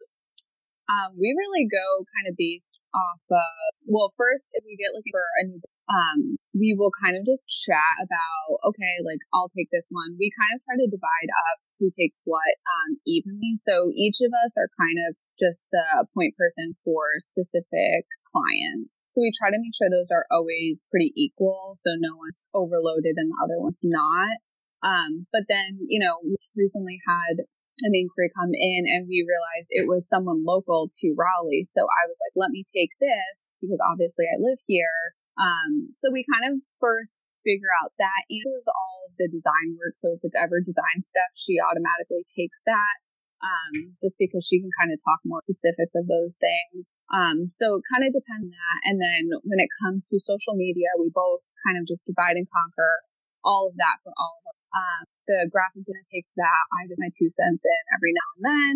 Um, 0.92 1.16
we 1.16 1.32
really 1.32 1.64
go 1.72 2.04
kind 2.20 2.28
of 2.28 2.36
based 2.36 2.76
off 2.92 3.24
of 3.32 3.72
well, 3.88 4.12
first 4.20 4.52
if 4.52 4.68
we 4.68 4.76
get 4.76 4.92
looking 4.92 5.16
for 5.16 5.24
a 5.40 5.48
new 5.48 5.64
um, 5.92 6.40
we 6.56 6.72
will 6.72 6.92
kind 6.96 7.20
of 7.20 7.28
just 7.28 7.44
chat 7.48 7.96
about, 8.00 8.64
okay, 8.72 9.04
like 9.04 9.20
I'll 9.36 9.52
take 9.52 9.68
this 9.76 9.92
one. 9.92 10.16
We 10.16 10.32
kind 10.32 10.56
of 10.56 10.64
try 10.64 10.80
to 10.80 10.88
divide 10.88 11.32
up 11.52 11.60
who 11.84 11.92
takes 11.92 12.24
what 12.24 12.56
um, 12.64 12.96
evenly. 13.04 13.60
So 13.60 13.92
each 13.92 14.24
of 14.24 14.32
us 14.32 14.56
are 14.56 14.72
kind 14.80 15.04
of 15.04 15.20
just 15.36 15.68
the 15.76 16.08
point 16.16 16.40
person 16.40 16.80
for 16.88 17.20
specific 17.28 18.08
clients. 18.32 18.96
So 19.12 19.20
we 19.20 19.36
try 19.36 19.52
to 19.52 19.60
make 19.60 19.76
sure 19.76 19.92
those 19.92 20.14
are 20.16 20.24
always 20.32 20.88
pretty 20.88 21.12
equal. 21.20 21.76
So 21.76 22.00
no 22.00 22.16
one's 22.16 22.48
overloaded 22.56 23.20
and 23.20 23.28
the 23.28 23.40
other 23.44 23.60
one's 23.60 23.84
not. 23.84 24.40
Um, 24.88 25.28
but 25.36 25.52
then, 25.52 25.84
you 25.92 26.00
know, 26.00 26.16
we 26.24 26.40
recently 26.56 27.04
had 27.04 27.44
an 27.84 27.92
inquiry 27.92 28.32
come 28.32 28.56
in 28.56 28.88
and 28.88 29.10
we 29.10 29.28
realized 29.28 29.70
it 29.70 29.90
was 29.90 30.08
someone 30.08 30.46
local 30.48 30.90
to 31.02 31.16
Raleigh. 31.18 31.68
So 31.68 31.84
I 31.84 32.08
was 32.08 32.18
like, 32.24 32.36
let 32.40 32.56
me 32.56 32.64
take 32.72 32.96
this 33.04 33.36
because 33.60 33.82
obviously 33.84 34.26
I 34.32 34.40
live 34.40 34.58
here. 34.66 35.18
Um, 35.40 35.94
so 35.96 36.12
we 36.12 36.28
kind 36.28 36.52
of 36.52 36.62
first 36.80 37.28
figure 37.42 37.72
out 37.82 37.94
that 37.98 38.22
and 38.30 38.42
does 38.46 38.68
all 38.70 39.10
of 39.10 39.18
the 39.18 39.28
design 39.32 39.78
work. 39.78 39.98
So 39.98 40.14
if 40.18 40.22
it's 40.24 40.38
ever 40.38 40.62
design 40.62 41.02
stuff, 41.04 41.32
she 41.34 41.58
automatically 41.58 42.26
takes 42.34 42.60
that. 42.66 42.98
Um, 43.42 43.98
just 44.06 44.22
because 44.22 44.46
she 44.46 44.62
can 44.62 44.70
kind 44.78 44.94
of 44.94 45.02
talk 45.02 45.18
more 45.26 45.42
specifics 45.42 45.98
of 45.98 46.06
those 46.06 46.38
things. 46.38 46.86
Um, 47.10 47.50
so 47.50 47.82
it 47.82 47.90
kind 47.90 48.06
of 48.06 48.14
depends 48.14 48.46
on 48.46 48.54
that. 48.54 48.80
And 48.86 49.02
then 49.02 49.34
when 49.42 49.58
it 49.58 49.74
comes 49.82 50.06
to 50.14 50.22
social 50.22 50.54
media, 50.54 50.94
we 51.02 51.10
both 51.10 51.42
kind 51.66 51.82
of 51.82 51.90
just 51.90 52.06
divide 52.06 52.38
and 52.38 52.46
conquer 52.46 53.02
all 53.42 53.66
of 53.66 53.74
that 53.82 53.98
for 54.06 54.14
all 54.14 54.38
of 54.38 54.44
us. 54.46 54.62
Um, 54.72 55.02
the 55.26 55.40
graphic 55.50 55.90
designer 55.90 56.06
takes 56.14 56.30
that. 56.38 56.64
I 56.70 56.86
just 56.86 57.02
my 57.02 57.10
two 57.10 57.34
cents 57.34 57.66
in 57.66 57.82
every 57.98 58.14
now 58.14 58.30
and 58.38 58.46
then. 58.46 58.76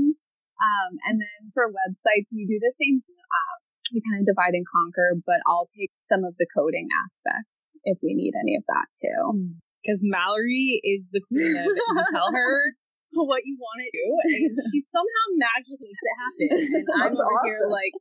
Um, 0.58 0.92
and 1.06 1.16
then 1.22 1.54
for 1.54 1.70
websites, 1.70 2.34
you 2.34 2.50
do 2.50 2.58
the 2.58 2.74
same. 2.74 3.06
Um, 3.06 3.58
we 3.94 4.02
kind 4.02 4.22
of 4.22 4.30
divide 4.30 4.58
and 4.58 4.66
conquer, 4.66 5.18
but 5.26 5.44
I'll 5.46 5.70
take 5.78 5.92
some 6.10 6.24
of 6.24 6.38
the 6.38 6.48
coding 6.50 6.88
aspects 7.06 7.70
if 7.86 8.00
we 8.02 8.18
need 8.18 8.34
any 8.34 8.58
of 8.58 8.66
that 8.66 8.88
too. 8.98 9.54
Because 9.82 10.02
hmm. 10.02 10.14
Mallory 10.14 10.82
is 10.82 11.10
the 11.14 11.22
queen 11.22 11.54
of 11.54 11.66
it. 11.70 11.78
You 11.78 12.04
tell 12.10 12.34
her 12.34 12.76
what 13.24 13.48
you 13.48 13.56
want 13.56 13.80
to 13.86 13.90
do, 13.94 14.08
and 14.28 14.52
she 14.74 14.80
somehow 14.82 15.26
magically 15.40 15.94
makes 15.94 16.04
it 16.04 16.18
happen. 16.20 16.48
And 16.52 16.88
I'm 16.92 17.14
over 17.14 17.24
awesome. 17.24 17.48
here 17.48 17.64
like, 17.72 17.94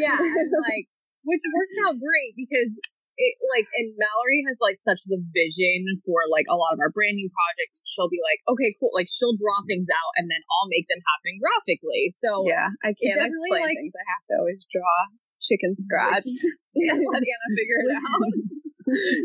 yeah, 0.00 0.18
I'm 0.18 0.50
like, 0.66 0.90
which 1.22 1.44
works 1.54 1.76
out 1.86 2.00
great 2.00 2.34
because 2.34 2.74
it 3.16 3.32
like 3.48 3.64
and 3.72 3.96
Mallory 3.96 4.44
has 4.44 4.60
like 4.60 4.76
such 4.76 5.08
the 5.08 5.16
vision 5.32 5.88
for 6.04 6.28
like 6.28 6.44
a 6.52 6.56
lot 6.56 6.76
of 6.76 6.80
our 6.80 6.92
branding 6.92 7.32
projects. 7.32 7.80
She'll 7.88 8.12
be 8.12 8.20
like, 8.20 8.44
okay, 8.44 8.76
cool. 8.76 8.92
Like 8.92 9.08
she'll 9.08 9.36
draw 9.36 9.64
things 9.64 9.88
out 9.88 10.12
and 10.20 10.28
then 10.28 10.42
I'll 10.52 10.68
make 10.68 10.84
them 10.92 11.00
happen 11.00 11.40
graphically. 11.40 12.12
So 12.12 12.44
yeah, 12.44 12.76
I 12.84 12.92
can't 12.92 13.16
explain 13.16 13.64
like, 13.64 13.78
things. 13.80 13.96
I 13.96 14.04
have 14.04 14.24
to 14.28 14.34
always 14.36 14.62
draw 14.68 14.96
chicken 15.46 15.78
scratch. 15.78 16.26
Let 16.76 17.22
Anna 17.30 17.48
figure 17.56 17.80
it 17.80 17.92
out. 18.02 18.30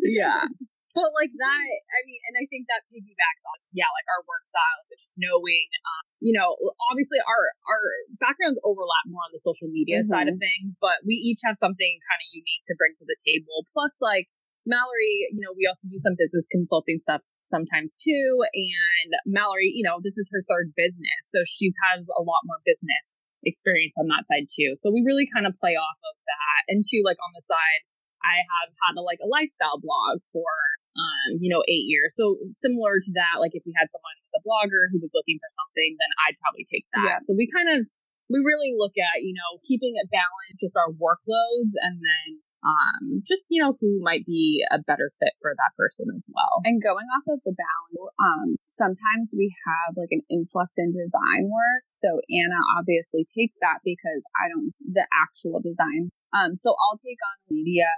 yeah. 0.06 0.44
But 0.92 1.16
like 1.16 1.32
that, 1.32 1.68
I 1.88 2.00
mean, 2.04 2.20
and 2.28 2.36
I 2.36 2.44
think 2.52 2.68
that 2.68 2.84
piggybacks 2.92 3.44
on, 3.48 3.56
yeah, 3.72 3.88
like 3.96 4.08
our 4.12 4.28
work 4.28 4.44
styles 4.44 4.92
and 4.92 5.00
just 5.00 5.16
knowing, 5.24 5.72
um, 5.88 6.04
you 6.20 6.36
know, 6.36 6.60
obviously 6.92 7.16
our 7.24 7.44
our 7.64 7.84
backgrounds 8.20 8.60
overlap 8.68 9.08
more 9.08 9.24
on 9.24 9.32
the 9.32 9.40
social 9.40 9.72
media 9.72 10.04
mm-hmm. 10.04 10.12
side 10.12 10.28
of 10.28 10.36
things, 10.36 10.76
but 10.84 11.00
we 11.08 11.16
each 11.16 11.40
have 11.48 11.56
something 11.56 11.94
kind 12.04 12.20
of 12.20 12.28
unique 12.36 12.64
to 12.68 12.76
bring 12.76 12.92
to 13.00 13.08
the 13.08 13.16
table. 13.24 13.64
Plus, 13.72 14.04
like 14.04 14.28
Mallory, 14.68 15.32
you 15.32 15.40
know, 15.40 15.56
we 15.56 15.64
also 15.64 15.88
do 15.88 15.96
some 15.96 16.20
business 16.20 16.52
consulting 16.52 17.00
stuff 17.00 17.24
sometimes 17.40 17.96
too. 17.96 18.44
And 18.52 19.16
Mallory, 19.24 19.72
you 19.72 19.88
know, 19.88 20.04
this 20.04 20.20
is 20.20 20.28
her 20.36 20.44
third 20.44 20.76
business, 20.76 21.24
so 21.24 21.48
she 21.48 21.72
has 21.88 22.12
a 22.12 22.20
lot 22.20 22.44
more 22.44 22.60
business 22.68 23.16
experience 23.44 23.98
on 23.98 24.08
that 24.10 24.30
side 24.30 24.46
too. 24.50 24.78
So 24.78 24.94
we 24.94 25.02
really 25.06 25.26
kind 25.30 25.50
of 25.50 25.58
play 25.58 25.74
off 25.74 26.00
of 26.02 26.16
that. 26.30 26.62
And 26.70 26.86
two, 26.86 27.02
like 27.02 27.18
on 27.22 27.34
the 27.34 27.42
side, 27.42 27.82
I 28.22 28.46
have 28.46 28.70
had 28.86 28.94
a, 28.98 29.04
like 29.04 29.18
a 29.22 29.30
lifestyle 29.30 29.82
blog 29.82 30.22
for, 30.30 30.50
um, 30.94 31.42
you 31.42 31.50
know, 31.50 31.66
eight 31.66 31.90
years. 31.90 32.14
So 32.14 32.38
similar 32.46 33.02
to 33.02 33.12
that, 33.18 33.42
like 33.42 33.58
if 33.58 33.66
we 33.66 33.74
had 33.74 33.90
someone 33.90 34.14
with 34.22 34.38
a 34.38 34.46
blogger 34.46 34.94
who 34.94 35.02
was 35.02 35.18
looking 35.18 35.42
for 35.42 35.50
something, 35.50 35.98
then 35.98 36.12
I'd 36.28 36.38
probably 36.38 36.70
take 36.70 36.86
that. 36.94 37.18
Yeah. 37.18 37.20
So 37.22 37.34
we 37.34 37.50
kind 37.50 37.82
of, 37.82 37.90
we 38.30 38.46
really 38.46 38.78
look 38.78 38.94
at, 38.94 39.26
you 39.26 39.34
know, 39.34 39.58
keeping 39.66 39.98
it 39.98 40.08
balanced, 40.14 40.62
just 40.62 40.78
our 40.78 40.94
workloads 40.94 41.74
and 41.82 41.98
then 41.98 42.46
um, 42.62 43.26
just 43.26 43.50
you 43.50 43.62
know 43.62 43.74
who 43.82 44.02
might 44.02 44.26
be 44.26 44.62
a 44.70 44.78
better 44.78 45.10
fit 45.18 45.34
for 45.42 45.54
that 45.54 45.74
person 45.78 46.14
as 46.14 46.30
well. 46.30 46.62
And 46.64 46.82
going 46.82 47.10
off 47.10 47.26
of 47.34 47.42
the 47.42 47.58
balance, 47.58 48.14
um, 48.22 48.48
sometimes 48.70 49.34
we 49.34 49.50
have 49.66 49.98
like 49.98 50.14
an 50.14 50.22
influx 50.30 50.78
in 50.78 50.94
design 50.94 51.50
work. 51.50 51.84
So 51.90 52.22
Anna 52.30 52.62
obviously 52.78 53.26
takes 53.34 53.58
that 53.62 53.82
because 53.82 54.22
I 54.38 54.50
don't 54.54 54.74
the 54.82 55.06
actual 55.10 55.58
design. 55.58 56.14
Um, 56.32 56.56
so 56.56 56.78
I'll 56.78 57.02
take 57.02 57.20
on 57.20 57.38
media 57.50 57.90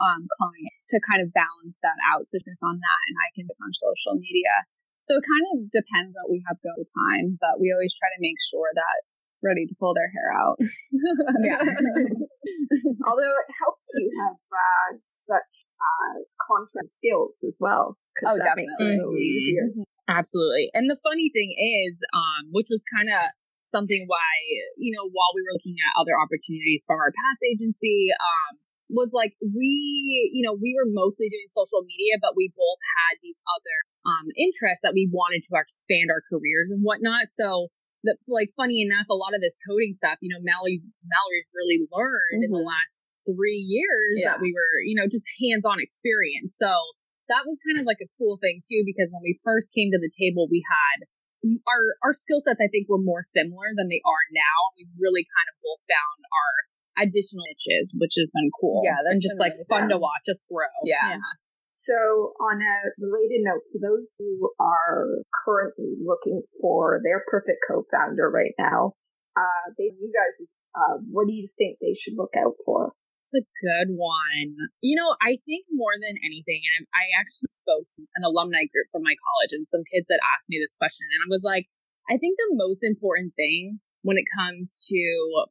um 0.00 0.24
clients 0.40 0.88
to 0.88 1.00
kind 1.04 1.20
of 1.20 1.32
balance 1.32 1.76
that 1.84 1.96
out. 2.12 2.28
So 2.28 2.40
just 2.40 2.60
on 2.60 2.76
that, 2.76 3.00
and 3.08 3.16
I 3.20 3.28
can 3.32 3.48
just 3.48 3.60
on 3.64 3.72
social 3.72 4.20
media. 4.20 4.52
So 5.08 5.18
it 5.18 5.26
kind 5.26 5.46
of 5.56 5.72
depends 5.74 6.14
what 6.14 6.30
we 6.30 6.44
have 6.46 6.60
go 6.62 6.76
time, 6.94 7.34
but 7.40 7.58
we 7.58 7.72
always 7.74 7.96
try 7.96 8.06
to 8.14 8.22
make 8.22 8.38
sure 8.38 8.70
that 8.70 8.96
ready 9.42 9.66
to 9.66 9.74
pull 9.80 9.94
their 9.94 10.10
hair 10.12 10.28
out. 10.36 10.56
yeah. 11.44 11.60
Although 13.08 13.34
it 13.40 13.50
helps 13.56 13.86
you 13.96 14.08
have 14.22 14.36
uh, 14.36 14.90
such 15.06 15.64
uh, 15.80 16.16
content 16.44 16.92
skills 16.92 17.42
as 17.46 17.56
well, 17.60 17.96
Oh, 18.26 18.36
that 18.36 18.56
makes 18.56 18.76
it 18.80 18.84
a 18.84 19.00
little 19.00 19.16
definitely. 19.16 19.32
easier. 19.32 19.66
Absolutely. 20.08 20.68
And 20.74 20.90
the 20.90 20.98
funny 21.00 21.30
thing 21.32 21.54
is, 21.56 22.02
um, 22.12 22.50
which 22.52 22.68
was 22.68 22.84
kind 22.92 23.08
of 23.08 23.22
something 23.64 24.04
why, 24.10 24.28
you 24.76 24.90
know, 24.92 25.06
while 25.08 25.32
we 25.32 25.40
were 25.46 25.54
looking 25.54 25.78
at 25.78 25.94
other 25.96 26.18
opportunities 26.18 26.84
from 26.84 26.98
our 26.98 27.14
past 27.14 27.40
agency, 27.46 28.10
um, 28.18 28.58
was 28.90 29.14
like 29.14 29.38
we, 29.38 29.70
you 30.34 30.42
know, 30.42 30.52
we 30.58 30.74
were 30.74 30.90
mostly 30.90 31.30
doing 31.30 31.46
social 31.46 31.86
media, 31.86 32.18
but 32.18 32.34
we 32.34 32.50
both 32.50 32.82
had 32.98 33.22
these 33.22 33.38
other 33.46 33.76
um, 34.02 34.26
interests 34.34 34.82
that 34.82 34.92
we 34.92 35.06
wanted 35.14 35.46
to 35.46 35.54
expand 35.54 36.10
our 36.10 36.20
careers 36.26 36.74
and 36.74 36.82
whatnot. 36.82 37.30
So, 37.30 37.70
the, 38.02 38.16
like, 38.28 38.48
funny 38.56 38.80
enough, 38.80 39.06
a 39.10 39.16
lot 39.18 39.34
of 39.34 39.40
this 39.44 39.58
coding 39.66 39.92
stuff, 39.92 40.16
you 40.24 40.32
know, 40.32 40.40
Mallory's 40.40 40.88
Mallory's 41.04 41.48
really 41.52 41.84
learned 41.92 42.42
in 42.44 42.50
the 42.50 42.60
Mhm. 42.62 42.72
last 42.72 43.04
three 43.28 43.60
years 43.60 44.16
Yeah. 44.16 44.32
that 44.32 44.40
we 44.40 44.52
were, 44.52 44.80
you 44.84 44.96
know, 44.96 45.04
just 45.06 45.28
hands-on 45.40 45.78
experience. 45.80 46.56
So 46.56 46.70
that 47.28 47.44
was 47.46 47.60
kind 47.60 47.78
of 47.78 47.84
like 47.84 48.00
a 48.00 48.08
cool 48.18 48.38
thing 48.40 48.60
too, 48.64 48.82
because 48.84 49.08
when 49.12 49.22
we 49.22 49.38
first 49.44 49.72
came 49.76 49.92
to 49.92 50.00
the 50.00 50.10
table, 50.10 50.48
we 50.48 50.64
had 50.66 51.06
our 51.68 51.82
our 52.04 52.12
skill 52.12 52.40
sets. 52.40 52.60
I 52.60 52.68
think 52.68 52.88
were 52.88 53.00
more 53.00 53.22
similar 53.22 53.72
than 53.76 53.88
they 53.88 54.00
are 54.04 54.24
now. 54.32 54.58
We 54.76 54.88
really 54.98 55.24
kind 55.24 55.48
of 55.48 55.56
both 55.62 55.80
found 55.88 56.20
our 56.28 56.52
additional 57.06 57.44
niches, 57.48 57.96
which 58.00 58.12
has 58.18 58.30
been 58.34 58.50
cool. 58.60 58.82
Yeah, 58.84 59.00
that's 59.04 59.12
and 59.14 59.22
just 59.22 59.38
like 59.40 59.52
really 59.56 59.64
fun 59.68 59.88
to 59.88 59.98
watch 59.98 60.26
us 60.28 60.44
grow. 60.48 60.68
Yeah. 60.84 61.16
So, 61.80 62.36
on 62.36 62.60
a 62.60 62.76
related 63.00 63.40
note, 63.40 63.64
for 63.72 63.80
those 63.80 64.20
who 64.20 64.52
are 64.60 65.24
currently 65.32 65.96
looking 65.96 66.44
for 66.60 67.00
their 67.00 67.24
perfect 67.24 67.64
co-founder 67.64 68.28
right 68.28 68.52
now, 68.60 68.92
uh, 69.32 69.72
they, 69.80 69.88
you 69.96 70.12
guys, 70.12 70.36
uh, 70.76 71.00
what 71.08 71.24
do 71.24 71.32
you 71.32 71.48
think 71.56 71.80
they 71.80 71.96
should 71.96 72.20
look 72.20 72.36
out 72.36 72.52
for? 72.68 72.92
It's 73.24 73.32
a 73.32 73.48
good 73.64 73.96
one. 73.96 74.60
You 74.84 75.00
know, 75.00 75.16
I 75.24 75.40
think 75.48 75.72
more 75.72 75.96
than 75.96 76.20
anything, 76.20 76.60
and 76.76 76.84
I 76.92 77.16
actually 77.16 77.48
spoke 77.48 77.88
to 77.96 78.04
an 78.20 78.28
alumni 78.28 78.68
group 78.68 78.92
from 78.92 79.00
my 79.00 79.16
college 79.16 79.56
and 79.56 79.64
some 79.64 79.86
kids 79.88 80.12
that 80.12 80.20
asked 80.36 80.52
me 80.52 80.60
this 80.60 80.76
question, 80.76 81.08
and 81.08 81.24
I 81.24 81.32
was 81.32 81.48
like, 81.48 81.64
I 82.12 82.20
think 82.20 82.36
the 82.36 82.60
most 82.60 82.84
important 82.84 83.32
thing 83.40 83.80
when 84.04 84.20
it 84.20 84.28
comes 84.36 84.84
to 84.92 85.00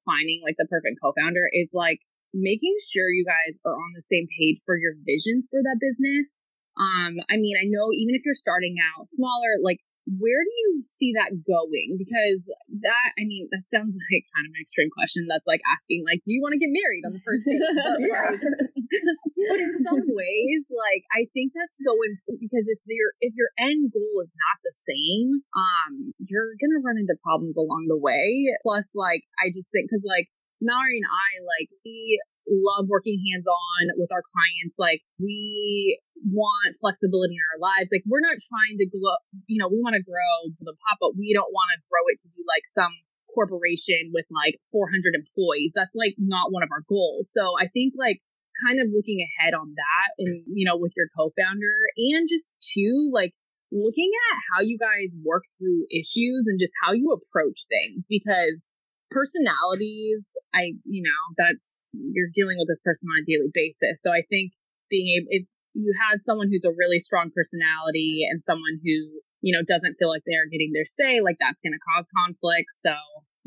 finding 0.05 0.45
like 0.45 0.61
the 0.61 0.69
perfect 0.69 1.01
co-founder 1.01 1.49
is 1.53 1.73
like 1.73 2.05
making 2.33 2.75
sure 2.81 3.09
you 3.09 3.25
guys 3.25 3.59
are 3.65 3.73
on 3.73 3.91
the 3.95 4.05
same 4.05 4.27
page 4.27 4.61
for 4.65 4.77
your 4.77 4.93
visions 5.05 5.47
for 5.49 5.61
that 5.61 5.81
business. 5.81 6.41
Um, 6.79 7.19
I 7.27 7.35
mean, 7.35 7.57
I 7.59 7.67
know 7.67 7.91
even 7.91 8.15
if 8.15 8.23
you're 8.23 8.37
starting 8.37 8.75
out 8.79 9.07
smaller, 9.07 9.59
like 9.63 9.79
where 10.17 10.41
do 10.41 10.49
you 10.49 10.81
see 10.81 11.13
that 11.13 11.45
going? 11.45 12.01
Because 12.01 12.49
that, 12.81 13.13
I 13.13 13.29
mean, 13.29 13.45
that 13.53 13.69
sounds 13.69 13.93
like 14.09 14.25
kind 14.33 14.49
of 14.49 14.57
an 14.57 14.61
extreme 14.61 14.89
question. 14.89 15.29
That's 15.29 15.45
like 15.45 15.61
asking, 15.69 16.01
like, 16.09 16.25
do 16.25 16.33
you 16.33 16.41
want 16.41 16.57
to 16.57 16.61
get 16.61 16.73
married 16.73 17.05
on 17.05 17.13
the 17.13 17.21
first 17.21 17.45
date? 17.45 17.61
But, 17.69 18.01
like, 18.01 18.41
but 19.49 19.59
in 19.61 19.73
some 19.85 20.01
ways, 20.09 20.63
like, 20.73 21.05
I 21.13 21.29
think 21.35 21.53
that's 21.53 21.77
so 21.77 21.93
important 21.93 22.41
because 22.41 22.65
if 22.65 22.79
your 22.89 23.13
if 23.21 23.33
your 23.37 23.53
end 23.59 23.93
goal 23.93 24.23
is 24.23 24.33
not 24.33 24.57
the 24.65 24.73
same, 24.73 25.45
um, 25.53 26.15
you're 26.17 26.57
gonna 26.57 26.81
run 26.81 26.97
into 26.97 27.13
problems 27.21 27.53
along 27.53 27.85
the 27.87 27.99
way. 27.99 28.49
Plus, 28.63 28.95
like, 28.95 29.29
I 29.37 29.53
just 29.53 29.69
think 29.69 29.89
because 29.89 30.05
like 30.07 30.31
Mallory 30.61 30.99
and 30.99 31.07
I, 31.07 31.29
like, 31.43 31.69
we 31.83 32.19
love 32.47 32.89
working 32.89 33.19
hands 33.31 33.47
on 33.47 33.83
with 33.95 34.11
our 34.11 34.23
clients. 34.25 34.75
Like, 34.79 35.01
we 35.19 35.99
want 36.25 36.75
flexibility 36.79 37.37
in 37.37 37.45
our 37.55 37.61
lives. 37.61 37.93
Like, 37.93 38.03
we're 38.07 38.23
not 38.23 38.35
trying 38.39 38.77
to 38.79 38.87
grow, 38.89 39.15
you 39.47 39.59
know, 39.59 39.71
we 39.71 39.79
want 39.79 39.95
to 39.95 40.03
grow 40.03 40.51
the 40.59 40.75
pop, 40.87 40.99
but 40.99 41.15
we 41.15 41.31
don't 41.31 41.53
want 41.53 41.69
to 41.75 41.79
grow 41.87 42.03
it 42.11 42.19
to 42.25 42.29
be 42.35 42.43
like 42.43 42.67
some 42.67 42.91
corporation 43.31 44.11
with 44.11 44.25
like 44.33 44.57
400 44.73 45.15
employees. 45.15 45.73
That's 45.77 45.95
like 45.95 46.17
not 46.17 46.51
one 46.51 46.63
of 46.63 46.73
our 46.73 46.83
goals. 46.89 47.29
So 47.31 47.55
I 47.55 47.69
think 47.69 47.93
like 47.95 48.19
kind 48.65 48.81
of 48.81 48.91
looking 48.91 49.23
ahead 49.23 49.53
on 49.53 49.71
that 49.77 50.09
and, 50.19 50.43
you 50.51 50.65
know, 50.65 50.75
with 50.75 50.93
your 50.97 51.07
co-founder 51.15 51.77
and 51.95 52.27
just 52.27 52.57
two, 52.59 53.09
like 53.13 53.31
looking 53.71 54.11
at 54.33 54.41
how 54.51 54.61
you 54.61 54.77
guys 54.77 55.15
work 55.23 55.43
through 55.57 55.85
issues 55.93 56.49
and 56.49 56.59
just 56.59 56.73
how 56.83 56.91
you 56.91 57.13
approach 57.13 57.69
things 57.69 58.05
because 58.09 58.73
personalities, 59.11 60.31
I, 60.53 60.77
you 60.85 61.03
know, 61.03 61.21
that's, 61.37 61.95
you're 62.13 62.31
dealing 62.33 62.57
with 62.57 62.67
this 62.69 62.81
person 62.81 63.09
on 63.13 63.21
a 63.21 63.25
daily 63.25 63.51
basis. 63.53 64.01
So 64.01 64.11
I 64.13 64.23
think 64.29 64.53
being 64.89 65.09
able, 65.17 65.29
if 65.29 65.43
you 65.73 65.93
had 65.97 66.21
someone 66.21 66.49
who's 66.49 66.65
a 66.65 66.73
really 66.73 66.99
strong 66.99 67.29
personality 67.33 68.25
and 68.29 68.41
someone 68.41 68.81
who, 68.81 69.21
you 69.41 69.53
know, 69.55 69.63
doesn't 69.65 69.95
feel 69.97 70.09
like 70.09 70.25
they're 70.25 70.49
getting 70.49 70.73
their 70.73 70.87
say, 70.87 71.21
like 71.21 71.37
that's 71.39 71.61
going 71.61 71.73
to 71.73 71.83
cause 71.85 72.09
conflict. 72.11 72.69
So, 72.69 72.93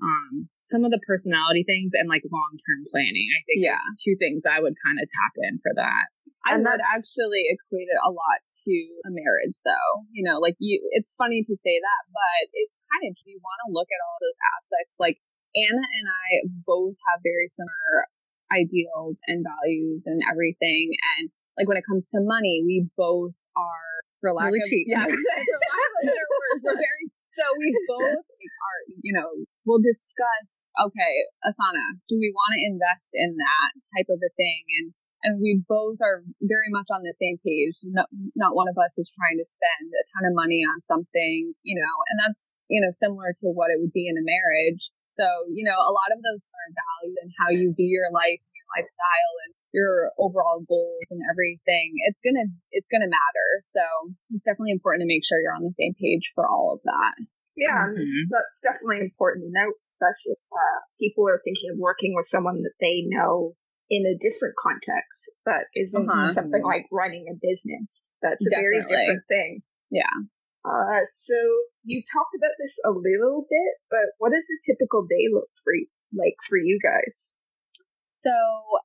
um, 0.03 0.49
some 0.67 0.83
of 0.83 0.91
the 0.91 1.03
personality 1.07 1.63
things 1.63 1.93
and 1.95 2.09
like 2.09 2.27
long 2.27 2.59
term 2.59 2.83
planning, 2.91 3.29
I 3.39 3.41
think, 3.47 3.63
Yeah. 3.63 3.79
is 3.79 4.03
two 4.03 4.17
things 4.19 4.49
I 4.49 4.59
would 4.59 4.75
kind 4.83 4.99
of 4.99 5.07
tap 5.07 5.35
in 5.47 5.59
for 5.63 5.75
that. 5.79 6.11
I 6.43 6.59
And 6.59 6.67
would 6.67 6.83
actually 6.83 7.47
equate 7.55 7.87
it 7.87 8.01
a 8.03 8.11
lot 8.11 8.41
to 8.67 8.75
a 9.07 9.11
marriage, 9.15 9.55
though. 9.63 10.03
You 10.11 10.27
know, 10.27 10.43
like 10.43 10.59
you, 10.59 10.83
it's 10.91 11.15
funny 11.15 11.39
to 11.47 11.55
say 11.55 11.79
that, 11.79 12.03
but 12.11 12.43
it's 12.51 12.75
kind 12.91 13.07
of, 13.07 13.15
you 13.31 13.39
want 13.39 13.63
to 13.63 13.71
look 13.71 13.87
at 13.95 14.03
all 14.03 14.19
those 14.19 14.41
aspects. 14.59 14.99
Like 14.99 15.23
Anna 15.55 15.85
and 15.85 16.07
I 16.09 16.29
both 16.65 16.97
have 17.13 17.21
very 17.23 17.49
similar 17.49 18.09
ideals 18.53 19.17
and 19.27 19.45
values 19.45 20.05
and 20.07 20.21
everything. 20.29 20.93
And 21.17 21.31
like 21.57 21.69
when 21.69 21.77
it 21.77 21.85
comes 21.89 22.09
to 22.13 22.21
money, 22.21 22.63
we 22.65 22.89
both 22.97 23.37
are, 23.57 23.93
for 24.21 24.33
lack 24.33 24.53
Really 24.53 24.61
of, 24.61 24.69
cheap. 24.69 24.87
yeah, 24.89 25.01
for 25.05 25.09
lack 25.09 25.89
of 25.89 25.95
a 25.97 26.03
better 26.09 26.29
word, 26.29 26.57
we're 26.65 26.81
very, 26.81 27.05
so 27.37 27.45
we 27.57 27.69
both 27.89 28.21
are, 28.25 28.81
you 29.01 29.13
know, 29.13 29.29
we'll 29.65 29.81
discuss, 29.81 30.69
okay, 30.81 31.15
Asana, 31.45 31.97
do 32.09 32.17
we 32.21 32.33
want 32.33 32.53
to 32.57 32.61
invest 32.69 33.13
in 33.17 33.37
that 33.37 33.71
type 33.97 34.09
of 34.13 34.21
a 34.21 34.33
thing? 34.37 34.65
And 34.81 34.93
and 35.23 35.39
we 35.39 35.63
both 35.71 36.03
are 36.03 36.27
very 36.43 36.67
much 36.75 36.91
on 36.91 37.07
the 37.07 37.15
same 37.15 37.39
page. 37.47 37.79
Not, 37.87 38.11
not 38.35 38.59
one 38.59 38.67
of 38.67 38.75
us 38.75 38.99
is 38.99 39.07
trying 39.15 39.39
to 39.39 39.47
spend 39.47 39.87
a 39.95 40.05
ton 40.11 40.27
of 40.27 40.35
money 40.35 40.67
on 40.67 40.83
something, 40.83 41.55
you 41.63 41.79
know, 41.79 41.95
and 42.11 42.19
that's, 42.19 42.59
you 42.67 42.83
know, 42.83 42.91
similar 42.91 43.31
to 43.39 43.47
what 43.55 43.71
it 43.71 43.79
would 43.79 43.95
be 43.95 44.11
in 44.11 44.19
a 44.19 44.27
marriage. 44.27 44.91
So, 45.13 45.25
you 45.53 45.65
know, 45.69 45.77
a 45.77 45.93
lot 45.93 46.11
of 46.11 46.25
those 46.25 46.41
are 46.41 46.71
valued 46.73 47.17
and 47.21 47.31
how 47.37 47.49
you 47.53 47.77
view 47.77 47.89
your 47.89 48.09
life, 48.11 48.41
your 48.57 48.69
lifestyle 48.73 49.35
and 49.45 49.53
your 49.77 50.09
overall 50.17 50.65
goals 50.65 51.07
and 51.13 51.21
everything. 51.29 51.93
It's 52.09 52.21
going 52.25 52.41
to, 52.41 52.49
it's 52.73 52.89
going 52.89 53.05
to 53.05 53.13
matter. 53.13 53.49
So 53.77 53.85
it's 54.33 54.49
definitely 54.49 54.73
important 54.73 55.05
to 55.05 55.11
make 55.13 55.25
sure 55.25 55.37
you're 55.41 55.57
on 55.57 55.69
the 55.69 55.77
same 55.77 55.93
page 56.01 56.33
for 56.35 56.49
all 56.49 56.73
of 56.73 56.81
that. 56.89 57.21
Yeah, 57.53 57.85
and 57.85 58.09
Mhm. 58.09 58.33
that's 58.33 58.65
definitely 58.65 59.05
important 59.05 59.45
to 59.45 59.53
note, 59.53 59.77
especially 59.85 60.33
if 60.33 60.45
uh, 60.49 60.81
people 60.97 61.29
are 61.29 61.41
thinking 61.45 61.69
of 61.71 61.77
working 61.77 62.17
with 62.17 62.25
someone 62.25 62.65
that 62.65 62.73
they 62.81 63.05
know 63.05 63.53
in 63.93 64.09
a 64.09 64.17
different 64.17 64.57
context 64.57 65.41
that 65.45 65.69
isn't 65.77 66.09
Uh-huh. 66.09 66.33
something 66.33 66.65
like 66.65 66.89
running 66.91 67.29
a 67.29 67.37
business. 67.37 68.17
That's 68.23 68.47
a 68.49 68.57
very 68.57 68.81
different 68.89 69.29
thing. 69.29 69.63
Yeah. 69.91 70.09
Uh, 70.63 71.03
so 71.03 71.35
you 71.83 72.03
talked 72.07 72.35
about 72.39 72.55
this 72.59 72.79
a 72.87 72.95
little 72.95 73.47
bit, 73.51 73.73
but 73.91 74.15
what 74.19 74.31
does 74.31 74.47
a 74.47 74.63
typical 74.63 75.03
day 75.03 75.27
look 75.33 75.51
for 75.59 75.75
you, 75.75 75.91
like 76.15 76.39
for 76.47 76.57
you 76.57 76.79
guys? 76.79 77.39
So 78.23 78.31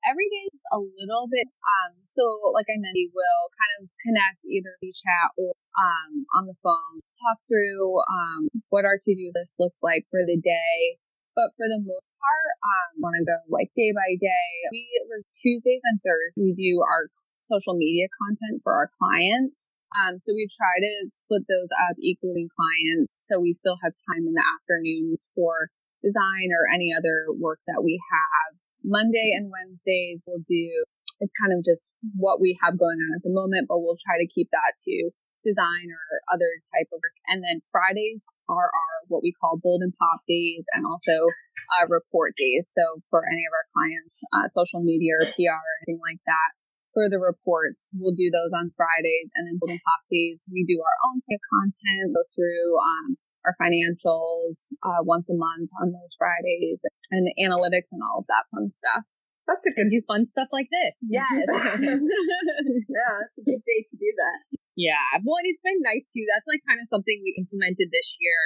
every 0.10 0.26
day 0.34 0.50
is 0.50 0.58
a 0.74 0.82
little 0.82 1.30
bit. 1.30 1.46
Um, 1.46 1.94
so 2.02 2.26
like 2.58 2.66
I 2.66 2.82
mentioned, 2.82 3.14
we'll 3.14 3.50
kind 3.54 3.74
of 3.78 3.82
connect 4.02 4.42
either 4.50 4.74
via 4.82 4.90
chat 4.90 5.30
or 5.38 5.54
um, 5.78 6.26
on 6.34 6.50
the 6.50 6.58
phone, 6.66 6.98
talk 7.22 7.38
through 7.46 8.02
um, 8.02 8.50
what 8.74 8.90
our 8.90 8.98
to 8.98 9.14
do 9.14 9.30
list 9.38 9.62
looks 9.62 9.86
like 9.86 10.10
for 10.10 10.26
the 10.26 10.42
day. 10.42 10.98
But 11.38 11.54
for 11.54 11.70
the 11.70 11.78
most 11.78 12.10
part, 12.18 12.50
um, 12.66 12.90
want 12.98 13.14
to 13.22 13.30
go 13.30 13.38
like 13.54 13.70
day 13.78 13.94
by 13.94 14.18
day. 14.18 14.50
We 14.74 14.90
Tuesdays 15.38 15.86
and 15.86 16.02
Thursdays 16.02 16.42
we 16.42 16.58
do 16.58 16.82
our 16.82 17.14
social 17.38 17.78
media 17.78 18.10
content 18.18 18.66
for 18.66 18.74
our 18.74 18.90
clients. 18.98 19.70
Um, 19.96 20.20
so 20.20 20.36
we 20.36 20.48
try 20.52 20.84
to 20.84 20.94
split 21.08 21.48
those 21.48 21.72
up 21.88 21.96
equally 22.00 22.52
clients, 22.52 23.16
so 23.24 23.40
we 23.40 23.54
still 23.54 23.80
have 23.84 23.96
time 24.12 24.28
in 24.28 24.36
the 24.36 24.44
afternoons 24.44 25.32
for 25.34 25.72
design 26.04 26.52
or 26.54 26.68
any 26.68 26.92
other 26.92 27.32
work 27.34 27.60
that 27.68 27.82
we 27.84 28.00
have. 28.12 28.60
Monday 28.84 29.34
and 29.36 29.52
Wednesdays 29.52 30.28
we'll 30.28 30.44
do, 30.48 30.86
it's 31.20 31.34
kind 31.42 31.52
of 31.56 31.66
just 31.66 31.92
what 32.16 32.40
we 32.40 32.56
have 32.62 32.78
going 32.78 33.00
on 33.00 33.16
at 33.16 33.24
the 33.24 33.34
moment, 33.34 33.68
but 33.68 33.80
we'll 33.80 34.00
try 34.00 34.20
to 34.20 34.30
keep 34.30 34.48
that 34.52 34.78
to 34.86 35.12
design 35.44 35.88
or 35.88 36.20
other 36.28 36.50
type 36.76 36.92
of 36.92 37.00
work. 37.00 37.16
And 37.32 37.40
then 37.40 37.64
Fridays 37.64 38.28
are 38.52 38.68
our, 38.68 38.96
what 39.08 39.24
we 39.24 39.32
call 39.32 39.56
bold 39.56 39.82
and 39.82 39.96
pop 39.96 40.22
days 40.28 40.68
and 40.76 40.84
also 40.86 41.32
uh, 41.80 41.88
report 41.88 42.36
days. 42.36 42.68
So 42.68 43.02
for 43.10 43.24
any 43.24 43.48
of 43.48 43.54
our 43.56 43.68
clients, 43.72 44.24
uh, 44.36 44.48
social 44.52 44.84
media 44.84 45.16
or 45.24 45.26
PR 45.26 45.56
or 45.56 45.74
anything 45.82 46.04
like 46.04 46.20
that, 46.28 46.50
for 46.98 47.14
the 47.14 47.22
reports, 47.22 47.94
we'll 47.94 48.18
do 48.18 48.34
those 48.34 48.58
on 48.58 48.74
Fridays 48.74 49.30
and 49.38 49.46
then 49.46 49.62
bold 49.62 49.78
and 49.78 49.86
pop 49.86 50.02
days. 50.10 50.42
We 50.50 50.66
do 50.66 50.82
our 50.82 50.98
own 51.14 51.22
type 51.22 51.38
of 51.38 51.50
content, 51.54 52.18
go 52.18 52.26
through, 52.26 52.74
um, 52.82 53.08
our 53.46 53.54
financials 53.62 54.74
uh, 54.82 55.06
once 55.06 55.30
a 55.30 55.38
month 55.38 55.70
on 55.78 55.94
those 55.94 56.18
Fridays 56.18 56.82
and 57.14 57.30
analytics 57.38 57.94
and 57.94 58.02
all 58.02 58.26
of 58.26 58.28
that 58.34 58.50
fun 58.50 58.74
stuff. 58.74 59.06
That's 59.46 59.64
a 59.70 59.72
good, 59.78 59.94
do 59.94 60.02
fun 60.10 60.26
stuff 60.26 60.50
like 60.50 60.74
this. 60.74 61.06
Yes. 61.14 61.30
yeah, 61.86 63.14
that's 63.22 63.38
a 63.38 63.46
good 63.46 63.62
day 63.62 63.86
to 63.86 63.96
do 63.96 64.10
that. 64.18 64.58
Yeah. 64.74 65.22
Well, 65.22 65.38
and 65.38 65.48
it's 65.48 65.62
been 65.62 65.86
nice 65.86 66.10
too. 66.10 66.26
That's 66.34 66.50
like 66.50 66.66
kind 66.66 66.82
of 66.82 66.90
something 66.90 67.22
we 67.22 67.38
implemented 67.38 67.94
this 67.94 68.18
year. 68.18 68.42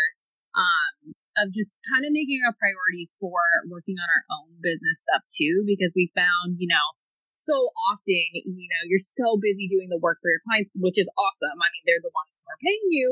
Um, 0.52 1.16
of 1.40 1.48
just 1.56 1.80
kind 1.88 2.04
of 2.04 2.12
making 2.12 2.44
a 2.44 2.52
priority 2.60 3.08
for 3.16 3.40
working 3.72 3.96
on 3.96 4.04
our 4.04 4.24
own 4.36 4.60
business 4.60 5.08
stuff 5.08 5.24
too, 5.32 5.64
because 5.64 5.96
we 5.96 6.12
found, 6.12 6.60
you 6.60 6.68
know, 6.68 6.86
so 7.32 7.56
often, 7.92 8.28
you 8.34 8.68
know, 8.68 8.84
you're 8.88 9.02
so 9.02 9.40
busy 9.40 9.68
doing 9.68 9.88
the 9.88 10.00
work 10.00 10.20
for 10.22 10.32
your 10.32 10.44
clients, 10.44 10.72
which 10.76 11.00
is 11.00 11.10
awesome. 11.16 11.58
I 11.58 11.68
mean, 11.72 11.84
they're 11.88 12.04
the 12.04 12.14
ones 12.14 12.40
who 12.40 12.46
are 12.48 12.64
paying 12.64 12.88
you. 12.92 13.08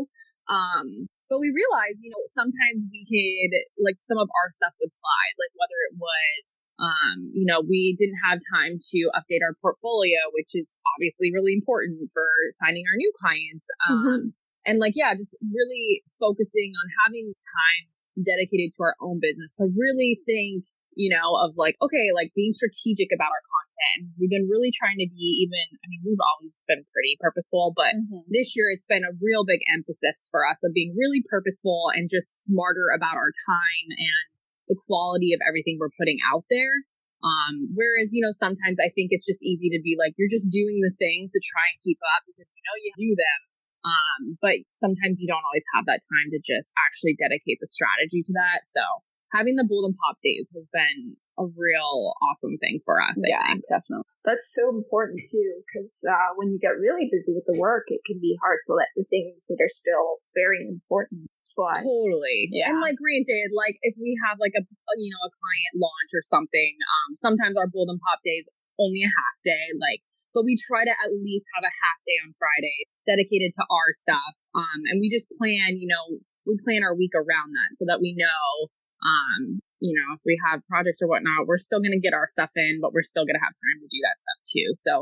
Um, 0.50 0.88
but 1.30 1.38
we 1.38 1.54
realized, 1.54 2.02
you 2.02 2.10
know, 2.10 2.26
sometimes 2.26 2.90
we 2.90 3.06
could, 3.06 3.54
like, 3.78 4.02
some 4.02 4.18
of 4.18 4.28
our 4.34 4.50
stuff 4.50 4.74
would 4.82 4.90
slide, 4.90 5.36
like 5.38 5.54
whether 5.54 5.78
it 5.88 5.96
was, 6.02 6.58
um, 6.82 7.30
you 7.38 7.46
know, 7.46 7.62
we 7.62 7.94
didn't 7.94 8.18
have 8.26 8.42
time 8.50 8.82
to 8.82 9.00
update 9.14 9.46
our 9.46 9.54
portfolio, 9.62 10.34
which 10.34 10.58
is 10.58 10.82
obviously 10.98 11.30
really 11.30 11.54
important 11.54 12.10
for 12.10 12.26
signing 12.58 12.82
our 12.90 12.98
new 12.98 13.14
clients. 13.22 13.70
Um, 13.86 13.94
mm-hmm. 13.94 14.24
and 14.66 14.82
like, 14.82 14.98
yeah, 14.98 15.14
just 15.14 15.38
really 15.46 16.02
focusing 16.18 16.74
on 16.74 16.90
having 17.06 17.30
this 17.30 17.38
time 17.38 17.94
dedicated 18.18 18.74
to 18.74 18.90
our 18.90 18.98
own 18.98 19.22
business 19.22 19.54
to 19.62 19.70
really 19.70 20.18
think 20.26 20.66
you 20.98 21.14
know, 21.14 21.38
of 21.40 21.56
like, 21.56 21.78
okay, 21.82 22.12
like 22.14 22.34
being 22.36 22.52
strategic 22.52 23.14
about 23.14 23.32
our 23.32 23.46
content. 23.46 24.14
We've 24.20 24.34
been 24.34 24.50
really 24.50 24.74
trying 24.74 25.00
to 25.00 25.08
be 25.08 25.48
even, 25.48 25.80
I 25.80 25.86
mean, 25.88 26.02
we've 26.04 26.22
always 26.22 26.60
been 26.68 26.84
pretty 26.92 27.16
purposeful, 27.22 27.72
but 27.76 27.96
mm-hmm. 27.96 28.26
this 28.28 28.58
year 28.58 28.68
it's 28.74 28.90
been 28.90 29.06
a 29.06 29.16
real 29.22 29.46
big 29.46 29.62
emphasis 29.72 30.28
for 30.28 30.44
us 30.44 30.66
of 30.66 30.74
being 30.74 30.98
really 30.98 31.24
purposeful 31.24 31.94
and 31.94 32.10
just 32.12 32.46
smarter 32.46 32.92
about 32.92 33.16
our 33.16 33.32
time 33.48 33.88
and 33.90 34.26
the 34.68 34.78
quality 34.86 35.34
of 35.34 35.42
everything 35.46 35.78
we're 35.80 35.94
putting 35.98 36.22
out 36.30 36.46
there. 36.50 36.86
Um, 37.20 37.76
whereas, 37.76 38.16
you 38.16 38.24
know, 38.24 38.32
sometimes 38.32 38.80
I 38.80 38.92
think 38.96 39.12
it's 39.12 39.28
just 39.28 39.44
easy 39.44 39.68
to 39.76 39.82
be 39.84 40.00
like, 40.00 40.16
you're 40.16 40.32
just 40.32 40.48
doing 40.48 40.80
the 40.80 40.96
things 40.96 41.36
to 41.36 41.42
try 41.44 41.68
and 41.68 41.84
keep 41.84 42.00
up 42.16 42.24
because 42.28 42.48
you 42.48 42.64
know 42.64 42.76
you 42.80 42.92
do 42.96 43.12
them. 43.16 43.40
Um, 43.80 44.22
but 44.44 44.64
sometimes 44.72 45.20
you 45.20 45.28
don't 45.28 45.44
always 45.44 45.68
have 45.76 45.88
that 45.88 46.04
time 46.04 46.32
to 46.36 46.40
just 46.40 46.72
actually 46.80 47.16
dedicate 47.16 47.60
the 47.60 47.68
strategy 47.68 48.24
to 48.24 48.34
that. 48.36 48.64
So 48.64 48.84
having 49.32 49.56
the 49.56 49.68
Bold 49.68 49.86
and 49.86 49.98
Pop 49.98 50.18
days 50.24 50.52
has 50.56 50.68
been 50.72 51.18
a 51.40 51.48
real 51.48 52.14
awesome 52.30 52.60
thing 52.60 52.84
for 52.84 53.00
us. 53.00 53.16
I 53.24 53.32
yeah, 53.32 53.46
think. 53.48 53.64
definitely. 53.70 54.08
That's 54.28 54.52
so 54.52 54.70
important 54.70 55.24
too, 55.24 55.64
because 55.64 56.04
uh, 56.04 56.36
when 56.36 56.52
you 56.52 56.60
get 56.60 56.76
really 56.76 57.08
busy 57.08 57.32
with 57.32 57.48
the 57.48 57.56
work, 57.56 57.88
it 57.88 58.04
can 58.04 58.20
be 58.20 58.36
hard 58.44 58.60
to 58.68 58.76
let 58.76 58.92
the 59.00 59.08
things 59.08 59.48
that 59.48 59.64
are 59.64 59.72
still 59.72 60.20
very 60.36 60.68
important 60.68 61.32
slide. 61.42 61.82
Totally. 61.82 62.52
Yeah. 62.52 62.70
And 62.70 62.84
like, 62.84 63.00
granted, 63.00 63.56
like 63.56 63.80
if 63.82 63.96
we 63.96 64.20
have 64.28 64.38
like 64.44 64.54
a 64.60 64.64
you 65.00 65.10
know 65.10 65.24
a 65.24 65.32
client 65.32 65.74
launch 65.80 66.12
or 66.12 66.22
something, 66.22 66.76
um, 66.76 67.16
sometimes 67.16 67.56
our 67.56 67.72
Bold 67.72 67.88
and 67.88 68.04
Pop 68.04 68.20
days 68.22 68.52
only 68.78 69.02
a 69.08 69.12
half 69.12 69.36
day, 69.46 69.72
like. 69.80 70.04
But 70.30 70.46
we 70.46 70.54
try 70.62 70.86
to 70.86 70.94
at 70.94 71.10
least 71.26 71.50
have 71.58 71.66
a 71.66 71.74
half 71.74 72.00
day 72.06 72.14
on 72.22 72.38
Friday 72.38 72.86
dedicated 73.02 73.50
to 73.58 73.66
our 73.66 73.90
stuff. 73.98 74.38
Um, 74.54 74.86
and 74.86 75.02
we 75.02 75.10
just 75.10 75.34
plan, 75.42 75.74
you 75.74 75.90
know, 75.90 76.22
we 76.46 76.54
plan 76.62 76.86
our 76.86 76.94
week 76.94 77.18
around 77.18 77.50
that 77.58 77.74
so 77.74 77.90
that 77.90 77.98
we 77.98 78.14
know 78.14 78.70
um, 79.04 79.62
you 79.80 79.96
know, 79.96 80.16
if 80.16 80.22
we 80.28 80.36
have 80.44 80.66
projects 80.68 81.00
or 81.00 81.08
whatnot, 81.08 81.48
we're 81.48 81.62
still 81.62 81.80
going 81.80 81.96
to 81.96 82.04
get 82.04 82.14
our 82.14 82.28
stuff 82.28 82.52
in, 82.56 82.80
but 82.84 82.92
we're 82.92 83.06
still 83.06 83.24
going 83.24 83.40
to 83.40 83.46
have 83.46 83.56
time 83.56 83.80
to 83.80 83.88
do 83.88 84.00
that 84.04 84.20
stuff 84.20 84.40
too. 84.44 84.70
So 84.76 84.94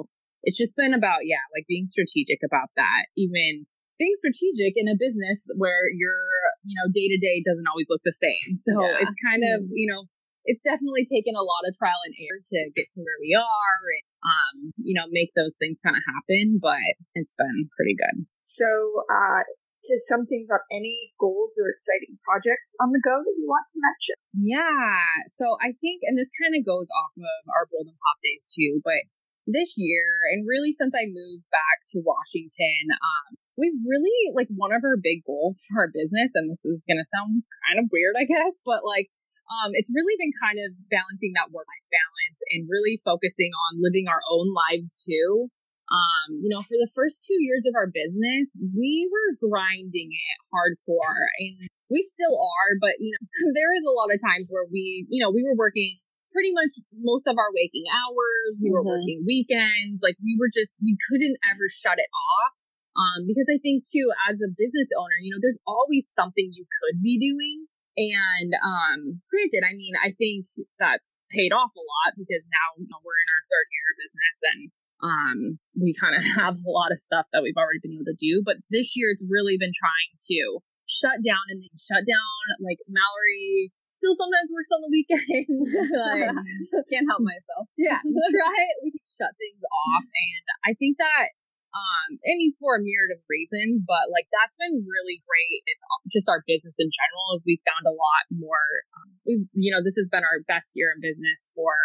it's 0.46 0.58
just 0.58 0.78
been 0.78 0.94
about, 0.94 1.26
yeah, 1.26 1.42
like 1.50 1.66
being 1.66 1.90
strategic 1.90 2.46
about 2.46 2.70
that. 2.78 3.10
Even 3.18 3.66
being 3.98 4.14
strategic 4.14 4.78
in 4.78 4.86
a 4.86 4.94
business 4.94 5.42
where 5.58 5.90
your, 5.90 6.22
you 6.62 6.78
know, 6.78 6.94
day 6.94 7.10
to 7.10 7.18
day 7.18 7.42
doesn't 7.42 7.66
always 7.66 7.90
look 7.90 8.06
the 8.06 8.14
same. 8.14 8.54
So 8.54 8.78
yeah. 8.78 9.02
it's 9.02 9.18
kind 9.18 9.42
of, 9.42 9.66
mm-hmm. 9.66 9.74
you 9.74 9.90
know, 9.90 10.06
it's 10.46 10.62
definitely 10.62 11.04
taken 11.04 11.36
a 11.36 11.44
lot 11.44 11.68
of 11.68 11.76
trial 11.76 12.00
and 12.06 12.16
error 12.16 12.40
to 12.40 12.60
get 12.78 12.88
to 12.96 13.04
where 13.04 13.20
we 13.20 13.36
are 13.36 13.78
and, 13.84 14.08
um, 14.24 14.56
you 14.80 14.96
know, 14.96 15.10
make 15.10 15.34
those 15.36 15.58
things 15.60 15.82
kind 15.84 15.98
of 15.98 16.06
happen, 16.08 16.62
but 16.62 16.80
it's 17.18 17.36
been 17.36 17.68
pretty 17.76 17.98
good. 17.98 18.30
So, 18.40 18.70
uh, 19.12 19.44
to 19.86 19.94
sum 20.10 20.26
things 20.26 20.50
up, 20.50 20.66
any 20.74 21.14
goals 21.22 21.56
or 21.62 21.70
exciting 21.70 22.18
projects 22.26 22.74
on 22.82 22.90
the 22.90 23.04
go 23.04 23.22
that 23.22 23.38
you 23.38 23.46
want 23.46 23.70
to 23.70 23.80
mention? 23.80 24.18
Yeah. 24.34 25.28
So 25.30 25.60
I 25.62 25.78
think, 25.78 26.02
and 26.04 26.18
this 26.18 26.34
kind 26.36 26.58
of 26.58 26.66
goes 26.66 26.90
off 26.92 27.14
of 27.16 27.44
our 27.54 27.70
Bold 27.70 27.88
and 27.92 28.00
Pop 28.02 28.18
days 28.26 28.50
too, 28.50 28.82
but 28.82 29.06
this 29.48 29.80
year, 29.80 30.28
and 30.34 30.44
really 30.44 30.76
since 30.76 30.92
I 30.92 31.08
moved 31.08 31.48
back 31.54 31.88
to 31.96 32.04
Washington, 32.04 32.92
um, 32.92 33.40
we've 33.56 33.80
really, 33.88 34.36
like, 34.36 34.52
one 34.52 34.76
of 34.76 34.84
our 34.84 35.00
big 35.00 35.24
goals 35.24 35.64
for 35.66 35.88
our 35.88 35.92
business, 35.92 36.36
and 36.36 36.52
this 36.52 36.68
is 36.68 36.84
going 36.84 37.00
to 37.00 37.08
sound 37.08 37.48
kind 37.66 37.80
of 37.80 37.90
weird, 37.90 38.20
I 38.20 38.28
guess, 38.28 38.60
but 38.68 38.84
like, 38.84 39.08
um, 39.48 39.72
it's 39.80 39.88
really 39.96 40.20
been 40.20 40.36
kind 40.36 40.60
of 40.60 40.76
balancing 40.92 41.32
that 41.40 41.56
work 41.56 41.64
life 41.64 41.88
balance 41.88 42.44
and 42.52 42.68
really 42.68 43.00
focusing 43.00 43.56
on 43.56 43.80
living 43.80 44.12
our 44.12 44.20
own 44.28 44.52
lives 44.52 45.00
too. 45.00 45.48
Um, 45.88 46.44
you 46.44 46.52
know, 46.52 46.60
for 46.60 46.76
the 46.76 46.92
first 46.92 47.24
two 47.24 47.40
years 47.40 47.64
of 47.64 47.72
our 47.80 47.88
business, 47.88 48.60
we 48.76 49.08
were 49.08 49.40
grinding 49.40 50.12
it 50.12 50.38
hardcore 50.52 51.24
and 51.40 51.72
we 51.88 52.04
still 52.04 52.36
are, 52.36 52.76
but 52.84 53.00
you 53.00 53.16
know, 53.16 53.24
there 53.56 53.72
is 53.72 53.88
a 53.88 53.96
lot 53.96 54.12
of 54.12 54.20
times 54.20 54.52
where 54.52 54.68
we, 54.68 55.08
you 55.08 55.24
know, 55.24 55.32
we 55.32 55.48
were 55.48 55.56
working 55.56 56.04
pretty 56.36 56.52
much 56.52 56.84
most 56.92 57.26
of 57.26 57.40
our 57.40 57.50
waking 57.56 57.88
hours. 57.88 58.60
We 58.60 58.68
were 58.68 58.84
mm-hmm. 58.84 59.00
working 59.00 59.20
weekends. 59.24 60.04
Like 60.04 60.20
we 60.20 60.36
were 60.36 60.52
just, 60.52 60.76
we 60.84 61.00
couldn't 61.08 61.40
ever 61.48 61.72
shut 61.72 61.98
it 61.98 62.12
off. 62.12 62.68
Um, 62.98 63.30
because 63.30 63.48
I 63.48 63.62
think 63.62 63.86
too, 63.86 64.10
as 64.26 64.42
a 64.42 64.50
business 64.52 64.90
owner, 64.98 65.22
you 65.22 65.30
know, 65.30 65.40
there's 65.40 65.62
always 65.70 66.10
something 66.10 66.50
you 66.52 66.66
could 66.66 67.00
be 67.00 67.16
doing. 67.22 67.70
And 67.98 68.54
um, 68.62 69.00
granted, 69.30 69.66
I 69.66 69.74
mean, 69.74 69.98
I 69.98 70.14
think 70.14 70.50
that's 70.78 71.18
paid 71.34 71.50
off 71.50 71.74
a 71.74 71.82
lot 71.82 72.18
because 72.18 72.46
now 72.54 72.78
you 72.78 72.86
know, 72.90 73.02
we're 73.02 73.18
in 73.18 73.30
our 73.34 73.44
third 73.50 73.68
year 73.74 73.88
of 73.90 73.98
business 73.98 74.38
and 74.54 74.62
um, 75.04 75.60
we 75.78 75.94
kind 75.94 76.16
of 76.16 76.24
have 76.42 76.58
a 76.62 76.72
lot 76.72 76.92
of 76.92 76.98
stuff 76.98 77.26
that 77.34 77.44
we've 77.44 77.58
already 77.58 77.82
been 77.82 77.94
able 77.94 78.10
to 78.10 78.18
do. 78.18 78.42
But 78.44 78.58
this 78.70 78.94
year, 78.96 79.12
it's 79.12 79.26
really 79.28 79.58
been 79.58 79.76
trying 79.76 80.14
to 80.32 80.62
shut 80.88 81.20
down 81.20 81.44
and 81.52 81.62
then 81.62 81.76
shut 81.76 82.08
down. 82.08 82.40
Like 82.64 82.80
Mallory 82.88 83.76
still 83.84 84.16
sometimes 84.16 84.50
works 84.50 84.72
on 84.72 84.82
the 84.82 84.92
weekends. 84.92 85.70
like, 86.08 86.32
can't 86.92 87.08
help 87.12 87.22
myself. 87.22 87.70
Yeah, 87.78 88.00
try 88.02 88.56
it. 88.56 88.76
We 88.82 88.96
can 88.96 89.08
shut 89.20 89.34
things 89.38 89.62
off, 89.62 90.06
and 90.08 90.46
I 90.66 90.74
think 90.74 90.98
that. 90.98 91.36
Um, 91.68 92.18
I 92.26 92.34
mean, 92.40 92.56
for 92.58 92.80
a 92.80 92.82
myriad 92.82 93.14
of 93.14 93.22
reasons, 93.30 93.86
but 93.86 94.10
like 94.10 94.26
that's 94.34 94.58
been 94.58 94.82
really 94.82 95.22
great. 95.22 95.62
In 95.68 95.78
just 96.10 96.26
our 96.26 96.42
business 96.48 96.80
in 96.80 96.90
general, 96.90 97.36
as 97.36 97.44
we 97.46 97.60
found 97.62 97.86
a 97.86 97.94
lot 97.94 98.26
more. 98.34 98.66
Um, 98.98 99.20
we, 99.28 99.46
you 99.54 99.70
know, 99.70 99.84
this 99.84 100.00
has 100.00 100.10
been 100.10 100.26
our 100.26 100.42
best 100.48 100.74
year 100.74 100.96
in 100.96 101.04
business 101.04 101.52
for 101.54 101.76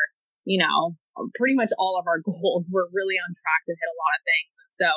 you 0.45 0.59
know, 0.59 0.97
pretty 1.35 1.55
much 1.55 1.71
all 1.79 1.99
of 1.99 2.07
our 2.07 2.21
goals. 2.25 2.71
We're 2.73 2.91
really 2.93 3.17
on 3.17 3.31
track 3.33 3.63
to 3.67 3.75
hit 3.75 3.89
a 3.89 3.99
lot 3.99 4.17
of 4.17 4.23
things. 4.27 4.53
And 4.59 4.73
so, 4.73 4.91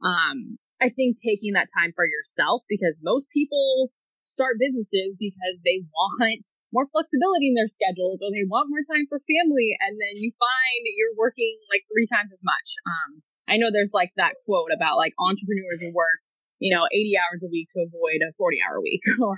um, 0.00 0.36
I 0.80 0.88
think 0.88 1.20
taking 1.20 1.52
that 1.52 1.68
time 1.68 1.92
for 1.92 2.08
yourself 2.08 2.64
because 2.64 3.04
most 3.04 3.28
people 3.36 3.92
start 4.24 4.62
businesses 4.62 5.18
because 5.18 5.60
they 5.66 5.84
want 5.92 6.54
more 6.72 6.86
flexibility 6.88 7.52
in 7.52 7.58
their 7.58 7.68
schedules 7.68 8.24
or 8.24 8.32
they 8.32 8.46
want 8.46 8.72
more 8.72 8.80
time 8.86 9.04
for 9.04 9.20
family. 9.20 9.76
And 9.82 10.00
then 10.00 10.14
you 10.16 10.32
find 10.38 10.80
you're 10.96 11.18
working 11.18 11.58
like 11.68 11.84
three 11.90 12.08
times 12.08 12.32
as 12.32 12.40
much. 12.46 12.68
Um, 12.86 13.20
I 13.50 13.58
know 13.58 13.68
there's 13.68 13.92
like 13.92 14.14
that 14.16 14.38
quote 14.46 14.70
about 14.70 14.96
like 14.96 15.12
entrepreneurs 15.18 15.82
who 15.82 15.92
work, 15.92 16.22
you 16.62 16.70
know, 16.70 16.86
80 16.88 17.18
hours 17.18 17.42
a 17.42 17.50
week 17.50 17.68
to 17.74 17.82
avoid 17.82 18.22
a 18.22 18.30
40 18.38 18.62
hour 18.62 18.80
week 18.80 19.02
or 19.20 19.36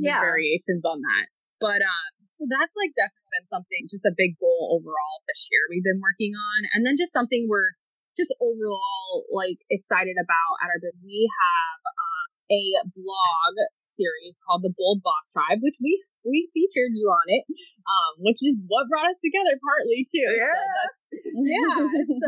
yeah. 0.00 0.22
variations 0.22 0.86
on 0.86 1.02
that. 1.02 1.26
But, 1.58 1.82
um, 1.82 2.19
so 2.34 2.46
that's 2.48 2.74
like 2.78 2.94
definitely 2.96 3.30
been 3.34 3.48
something, 3.50 3.82
just 3.90 4.06
a 4.06 4.14
big 4.14 4.38
goal 4.38 4.74
overall 4.78 5.22
this 5.26 5.46
year 5.50 5.66
we've 5.70 5.86
been 5.86 6.02
working 6.02 6.34
on. 6.34 6.66
And 6.74 6.82
then 6.82 6.98
just 6.98 7.14
something 7.14 7.46
we're 7.46 7.78
just 8.18 8.34
overall 8.42 9.24
like 9.30 9.62
excited 9.70 10.18
about 10.18 10.52
at 10.60 10.68
our 10.68 10.80
business. 10.82 11.02
We 11.02 11.30
have 11.30 11.80
um, 11.86 12.26
a 12.50 12.62
blog 12.92 13.54
series 13.80 14.42
called 14.42 14.66
the 14.66 14.74
Bold 14.74 15.00
Boss 15.06 15.30
Tribe, 15.30 15.62
which 15.62 15.78
we 15.78 16.02
we 16.26 16.52
featured 16.52 16.92
you 16.92 17.08
on 17.08 17.26
it, 17.32 17.48
um, 17.88 18.12
which 18.20 18.44
is 18.44 18.60
what 18.68 18.90
brought 18.92 19.08
us 19.08 19.22
together 19.24 19.56
partly 19.56 20.04
too. 20.04 20.28
Yeah, 20.36 20.52
so 21.00 21.16
yeah. 21.40 21.78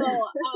so 0.00 0.06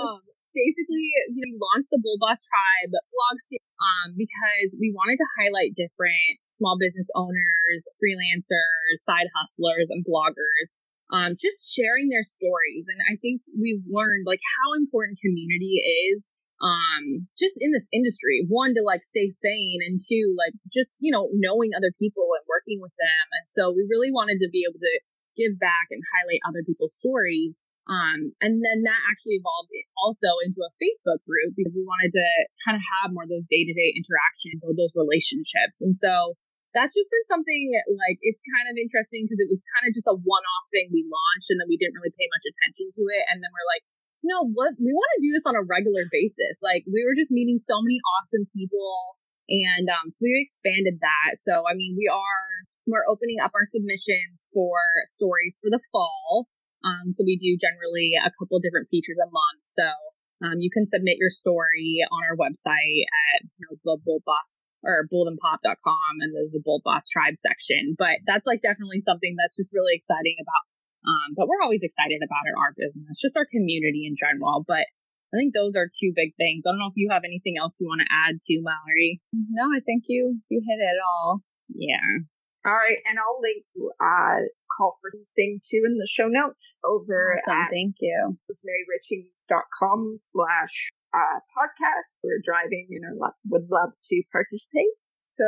um, 0.00 0.24
basically, 0.56 1.10
we 1.34 1.58
launched 1.58 1.92
the 1.92 2.00
Bold 2.00 2.22
Boss 2.22 2.46
Tribe 2.48 2.94
blog 2.94 3.36
series 3.42 3.65
um, 3.78 4.16
because 4.16 4.76
we 4.80 4.92
wanted 4.92 5.20
to 5.20 5.32
highlight 5.36 5.76
different 5.76 6.40
small 6.48 6.76
business 6.80 7.10
owners, 7.14 7.84
freelancers, 8.00 9.04
side 9.04 9.28
hustlers, 9.36 9.88
and 9.90 10.04
bloggers. 10.04 10.76
Um, 11.06 11.38
just 11.38 11.70
sharing 11.70 12.10
their 12.10 12.26
stories. 12.26 12.90
And 12.90 12.98
I 13.06 13.14
think 13.14 13.46
we've 13.54 13.84
learned 13.86 14.26
like 14.26 14.42
how 14.42 14.74
important 14.74 15.22
community 15.22 15.78
is 16.10 16.34
um 16.56 17.28
just 17.36 17.60
in 17.60 17.68
this 17.68 17.84
industry 17.92 18.40
one 18.48 18.72
to 18.72 18.80
like 18.80 19.04
stay 19.04 19.28
sane 19.28 19.84
and 19.84 20.00
two 20.00 20.32
like 20.40 20.56
just 20.72 20.96
you 21.04 21.12
know 21.12 21.28
knowing 21.36 21.76
other 21.76 21.92
people 22.00 22.24
and 22.32 22.48
working 22.48 22.80
with 22.80 22.96
them 22.96 23.26
and 23.36 23.44
so 23.44 23.68
we 23.68 23.84
really 23.92 24.08
wanted 24.08 24.40
to 24.40 24.48
be 24.48 24.64
able 24.64 24.80
to 24.80 24.94
give 25.36 25.60
back 25.60 25.92
and 25.92 26.00
highlight 26.16 26.40
other 26.48 26.64
people's 26.64 26.96
stories 26.96 27.60
um, 27.86 28.34
and 28.42 28.58
then 28.66 28.82
that 28.82 29.00
actually 29.06 29.38
evolved 29.38 29.70
also 30.02 30.42
into 30.42 30.58
a 30.58 30.74
Facebook 30.82 31.22
group 31.22 31.54
because 31.54 31.70
we 31.70 31.86
wanted 31.86 32.10
to 32.10 32.26
kind 32.66 32.74
of 32.74 32.82
have 32.82 33.14
more 33.14 33.22
of 33.22 33.30
those 33.30 33.46
day 33.46 33.62
to 33.62 33.74
day 33.74 33.94
interaction, 33.94 34.58
build 34.58 34.74
those 34.74 34.94
relationships. 34.98 35.78
And 35.78 35.94
so 35.94 36.34
that's 36.74 36.98
just 36.98 37.08
been 37.08 37.24
something 37.30 37.72
like 37.94 38.18
it's 38.26 38.42
kind 38.42 38.66
of 38.66 38.74
interesting 38.74 39.24
because 39.24 39.38
it 39.38 39.46
was 39.46 39.62
kind 39.78 39.86
of 39.86 39.94
just 39.94 40.10
a 40.10 40.18
one 40.18 40.44
off 40.58 40.66
thing 40.74 40.90
we 40.90 41.06
launched 41.06 41.48
and 41.54 41.62
then 41.62 41.70
we 41.70 41.78
didn't 41.78 41.94
really 41.94 42.12
pay 42.18 42.26
much 42.26 42.44
attention 42.44 42.90
to 42.90 43.02
it. 43.06 43.24
And 43.30 43.38
then 43.38 43.54
we're 43.54 43.70
like, 43.70 43.86
no, 44.26 44.50
what 44.50 44.74
we 44.82 44.90
want 44.90 45.12
to 45.16 45.24
do 45.24 45.30
this 45.30 45.46
on 45.46 45.54
a 45.54 45.62
regular 45.62 46.02
basis. 46.10 46.58
Like 46.66 46.82
we 46.90 47.06
were 47.06 47.14
just 47.14 47.30
meeting 47.30 47.56
so 47.56 47.78
many 47.78 48.02
awesome 48.18 48.50
people. 48.50 49.22
And 49.46 49.86
um, 49.86 50.10
so 50.10 50.26
we 50.26 50.42
expanded 50.42 50.98
that. 50.98 51.38
So, 51.38 51.62
I 51.70 51.78
mean, 51.78 51.94
we 51.94 52.10
are, 52.10 52.66
we're 52.90 53.06
opening 53.06 53.38
up 53.38 53.54
our 53.54 53.62
submissions 53.62 54.50
for 54.50 54.74
stories 55.06 55.62
for 55.62 55.70
the 55.70 55.78
fall. 55.94 56.50
Um, 56.86 57.10
so 57.10 57.26
we 57.26 57.34
do 57.34 57.58
generally 57.58 58.14
a 58.14 58.30
couple 58.38 58.62
different 58.62 58.86
features 58.86 59.18
a 59.18 59.26
month. 59.26 59.66
So 59.66 59.90
um, 60.38 60.62
you 60.62 60.70
can 60.70 60.86
submit 60.86 61.18
your 61.18 61.32
story 61.32 61.98
on 62.06 62.22
our 62.22 62.38
website 62.38 63.02
at 63.02 63.42
you 63.58 63.66
know, 63.66 63.74
the 63.82 63.98
Bold 64.06 64.22
Boss 64.22 64.62
or 64.86 65.02
boldandpop.com 65.10 66.12
and 66.22 66.30
there's 66.30 66.54
a 66.54 66.62
Bold 66.62 66.86
Boss 66.86 67.10
Tribe 67.10 67.34
section. 67.34 67.98
But 67.98 68.22
that's 68.22 68.46
like 68.46 68.62
definitely 68.62 69.02
something 69.02 69.34
that's 69.34 69.58
just 69.58 69.74
really 69.74 69.98
exciting 69.98 70.38
about. 70.38 70.64
Um, 71.06 71.34
but 71.34 71.50
we're 71.50 71.62
always 71.62 71.82
excited 71.82 72.22
about 72.22 72.46
in 72.46 72.54
our 72.54 72.74
business, 72.78 73.22
just 73.22 73.36
our 73.38 73.46
community 73.46 74.06
in 74.06 74.14
general. 74.14 74.62
But 74.66 74.86
I 75.34 75.38
think 75.38 75.54
those 75.54 75.74
are 75.74 75.90
two 75.90 76.14
big 76.14 76.38
things. 76.38 76.62
I 76.66 76.70
don't 76.70 76.78
know 76.78 76.90
if 76.90 76.98
you 76.98 77.10
have 77.10 77.26
anything 77.26 77.58
else 77.58 77.78
you 77.80 77.90
want 77.90 78.02
to 78.02 78.10
add 78.10 78.38
to 78.38 78.62
Mallory. 78.62 79.22
No, 79.34 79.74
I 79.74 79.80
think 79.82 80.04
you 80.06 80.38
you 80.50 80.62
hit 80.62 80.82
it 80.82 80.98
all. 81.02 81.42
Yeah. 81.74 82.26
All 82.66 82.74
right, 82.74 82.98
and 83.06 83.14
I'll 83.14 83.38
link 83.38 83.62
uh 84.02 84.42
call 84.74 84.90
for 84.98 85.06
thing 85.38 85.62
too 85.62 85.86
in 85.86 86.02
the 86.02 86.08
show 86.10 86.26
notes 86.26 86.82
over 86.82 87.38
Awesome. 87.38 87.54
at 87.54 87.70
Thank 87.70 87.94
you. 88.02 88.36
rosemaryrichings.com 88.50 90.18
slash 90.18 90.90
uh 91.14 91.38
podcast. 91.54 92.18
We're 92.26 92.42
driving 92.42 92.90
and 92.90 93.06
I 93.06 93.12
lo- 93.14 93.38
would 93.54 93.70
love 93.70 93.94
to 94.10 94.16
participate. 94.34 94.98
So 95.18 95.46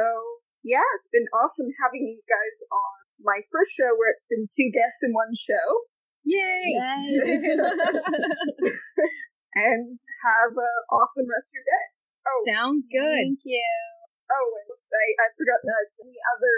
yeah, 0.63 0.87
it's 0.95 1.11
been 1.11 1.27
awesome 1.35 1.75
having 1.83 2.07
you 2.07 2.23
guys 2.31 2.57
on 2.71 2.95
my 3.27 3.43
first 3.51 3.75
show 3.75 3.99
where 3.99 4.15
it's 4.15 4.27
been 4.31 4.47
two 4.47 4.71
guests 4.71 5.03
in 5.03 5.11
one 5.11 5.35
show. 5.35 5.67
Yay! 6.23 6.79
and 9.59 9.83
have 10.23 10.53
an 10.55 10.77
awesome 10.93 11.27
rest 11.31 11.51
of 11.51 11.57
your 11.59 11.67
day. 11.67 11.87
Oh, 12.29 12.41
Sounds 12.47 12.85
good. 12.91 13.23
Thank 13.27 13.41
you. 13.49 13.65
oh, 14.29 14.49
and 14.61 14.67
let's 14.69 14.87
say 14.87 15.05
I 15.19 15.33
forgot 15.35 15.59
to 15.65 15.71
add 15.73 15.89
any 16.05 16.19
other 16.37 16.57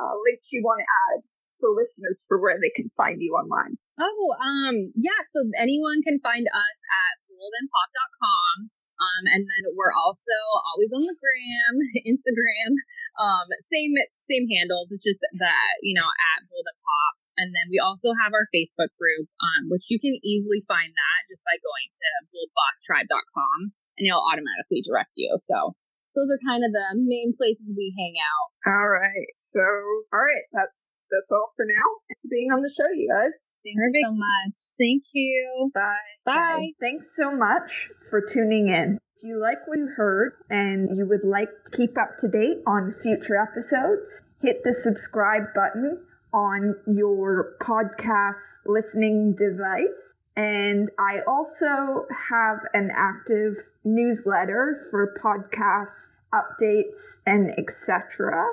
uh, 0.00 0.12
links 0.26 0.50
you 0.50 0.62
want 0.62 0.82
to 0.82 0.88
add 0.88 1.26
for 1.62 1.70
listeners 1.70 2.26
for 2.26 2.36
where 2.42 2.58
they 2.58 2.72
can 2.74 2.90
find 2.92 3.22
you 3.22 3.34
online. 3.38 3.78
Oh, 3.98 4.34
um, 4.42 4.92
yeah. 4.98 5.22
So 5.22 5.38
anyone 5.54 6.02
can 6.02 6.18
find 6.18 6.46
us 6.50 6.78
at 6.82 7.14
boldandpop.com. 7.30 8.74
Um, 8.94 9.24
and 9.34 9.42
then 9.42 9.74
we're 9.74 9.94
also 9.94 10.34
always 10.70 10.94
on 10.94 11.02
the 11.02 11.18
gram, 11.18 11.74
Instagram, 12.14 12.78
um, 13.18 13.46
same, 13.58 13.94
same 14.22 14.46
handles. 14.46 14.94
It's 14.94 15.02
just 15.02 15.22
that, 15.42 15.72
you 15.82 15.98
know, 15.98 16.06
at 16.06 16.46
bold 16.46 16.66
and 16.66 16.78
pop. 16.78 17.14
And 17.34 17.50
then 17.50 17.66
we 17.66 17.82
also 17.82 18.14
have 18.14 18.30
our 18.30 18.46
Facebook 18.54 18.94
group, 18.94 19.26
um, 19.42 19.66
which 19.66 19.90
you 19.90 19.98
can 19.98 20.14
easily 20.22 20.62
find 20.70 20.94
that 20.94 21.20
just 21.26 21.42
by 21.42 21.58
going 21.58 21.90
to 21.90 22.06
boldbosstribe.com 22.30 23.74
and 23.98 24.06
it'll 24.06 24.22
automatically 24.22 24.82
direct 24.86 25.18
you. 25.18 25.34
So 25.42 25.74
those 26.14 26.30
are 26.30 26.40
kind 26.46 26.62
of 26.62 26.70
the 26.70 26.86
main 26.94 27.34
places 27.36 27.66
we 27.74 27.92
hang 27.98 28.14
out. 28.18 28.48
All 28.70 28.88
right. 28.88 29.28
So, 29.34 29.60
all 29.60 30.22
right. 30.22 30.46
That's 30.52 30.94
that's 31.10 31.30
all 31.30 31.52
for 31.56 31.66
now. 31.66 31.86
Thanks 32.08 32.22
for 32.22 32.30
being 32.30 32.50
on 32.50 32.62
the 32.62 32.72
show, 32.72 32.90
you 32.94 33.10
guys. 33.12 33.56
Thank 33.62 33.76
you 33.76 34.02
so 34.04 34.12
much. 34.12 34.56
Thank 34.78 35.02
you. 35.12 35.70
Bye. 35.74 36.10
Bye. 36.24 36.68
Thanks 36.80 37.06
so 37.16 37.30
much 37.30 37.90
for 38.10 38.20
tuning 38.20 38.68
in. 38.68 38.98
If 39.16 39.22
you 39.22 39.40
like 39.40 39.66
what 39.66 39.78
you 39.78 39.88
heard 39.96 40.32
and 40.50 40.88
you 40.96 41.06
would 41.06 41.24
like 41.24 41.50
to 41.66 41.76
keep 41.76 41.96
up 41.98 42.16
to 42.18 42.28
date 42.28 42.62
on 42.66 42.94
future 43.02 43.36
episodes, 43.36 44.22
hit 44.40 44.64
the 44.64 44.72
subscribe 44.72 45.54
button 45.54 46.04
on 46.32 46.74
your 46.86 47.54
podcast 47.60 48.58
listening 48.66 49.34
device. 49.34 50.14
And 50.36 50.90
I 50.98 51.20
also 51.28 52.06
have 52.30 52.58
an 52.72 52.90
active 52.94 53.54
newsletter 53.84 54.86
for 54.90 55.14
podcasts, 55.22 56.10
updates, 56.32 57.20
and 57.24 57.50
etc. 57.56 58.44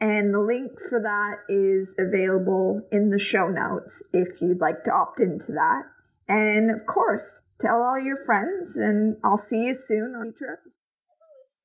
And 0.00 0.32
the 0.34 0.40
link 0.40 0.72
for 0.88 1.00
that 1.00 1.42
is 1.48 1.96
available 1.98 2.86
in 2.92 3.10
the 3.10 3.18
show 3.18 3.48
notes 3.48 4.02
if 4.12 4.40
you'd 4.40 4.60
like 4.60 4.84
to 4.84 4.92
opt 4.92 5.18
into 5.20 5.50
that. 5.52 5.82
And 6.28 6.70
of 6.70 6.86
course, 6.86 7.42
tell 7.60 7.82
all 7.82 7.98
your 7.98 8.16
friends, 8.24 8.76
and 8.76 9.16
I'll 9.24 9.38
see 9.38 9.66
you 9.66 9.74
soon 9.74 10.14
on 10.14 10.32
future 10.32 10.54
episodes. 10.54 10.78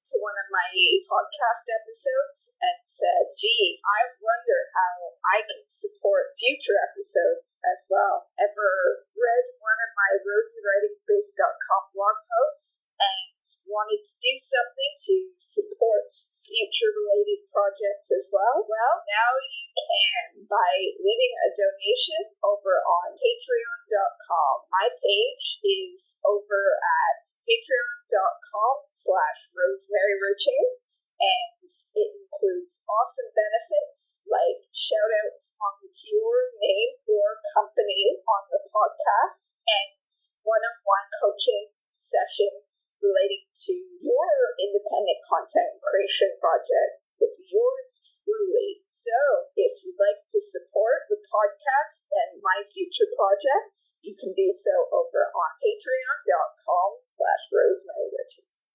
To 0.10 0.18
one 0.26 0.34
of 0.42 0.50
my 0.50 0.74
podcast 1.06 1.70
episodes 1.70 2.58
and 2.58 2.82
said, 2.82 3.30
gee, 3.38 3.78
I 3.86 4.10
wonder 4.18 4.60
how 4.74 5.22
I 5.22 5.46
can 5.46 5.62
support 5.70 6.34
future 6.34 6.82
episodes 6.82 7.62
as 7.62 7.86
well. 7.94 8.34
Ever 8.42 9.06
read 9.20 9.46
one 9.60 9.80
of 9.84 9.92
my 10.00 10.12
rosiewritingspace.com 10.24 11.84
blog 11.92 12.18
posts 12.24 12.88
and 12.96 13.30
wanted 13.68 14.02
to 14.02 14.16
do 14.24 14.34
something 14.40 14.94
to 14.96 15.16
support 15.38 16.08
future 16.50 16.92
related 16.96 17.46
projects 17.52 18.10
as 18.10 18.32
well? 18.34 18.66
Well, 18.66 18.96
now 19.06 19.32
you 19.44 19.66
can 19.76 20.50
by 20.50 20.74
leaving 20.98 21.34
a 21.46 21.50
donation 21.54 22.36
over 22.42 22.82
on 22.82 23.16
patreon.com. 23.16 24.54
My 24.74 24.90
page 24.98 25.62
is 25.62 26.20
over 26.26 26.80
at 26.82 27.22
patreon.com 27.46 28.76
slash 28.90 29.54
rosemary 29.54 30.18
richings 30.18 31.14
and 31.22 31.70
it 31.96 32.10
includes 32.26 32.84
awesome 32.90 33.32
benefits 33.38 34.26
like 34.26 34.66
shout 34.74 35.12
outs 35.24 35.58
on 35.62 35.86
your 35.86 36.36
name 36.60 36.92
or 37.06 37.40
company 37.54 38.20
on 38.26 38.44
the 38.50 38.62
podcast 38.70 39.09
and 39.66 40.10
one-on-one 40.42 41.08
coaching 41.22 41.66
sessions 41.90 42.98
relating 42.98 43.46
to 43.54 43.74
your 44.02 44.58
independent 44.58 45.22
content 45.26 45.78
creation 45.86 46.34
projects 46.42 47.22
with 47.22 47.36
yours 47.50 48.22
truly. 48.26 48.82
So, 48.90 49.54
if 49.54 49.86
you'd 49.86 50.02
like 50.02 50.26
to 50.26 50.40
support 50.42 51.06
the 51.10 51.22
podcast 51.22 52.10
and 52.10 52.42
my 52.42 52.66
future 52.66 53.10
projects, 53.14 54.02
you 54.02 54.18
can 54.18 54.34
do 54.34 54.50
so 54.50 54.90
over 54.90 55.30
on 55.30 55.52
patreon.com 55.62 56.90
slash 57.06 57.44
rosemary. 57.54 58.10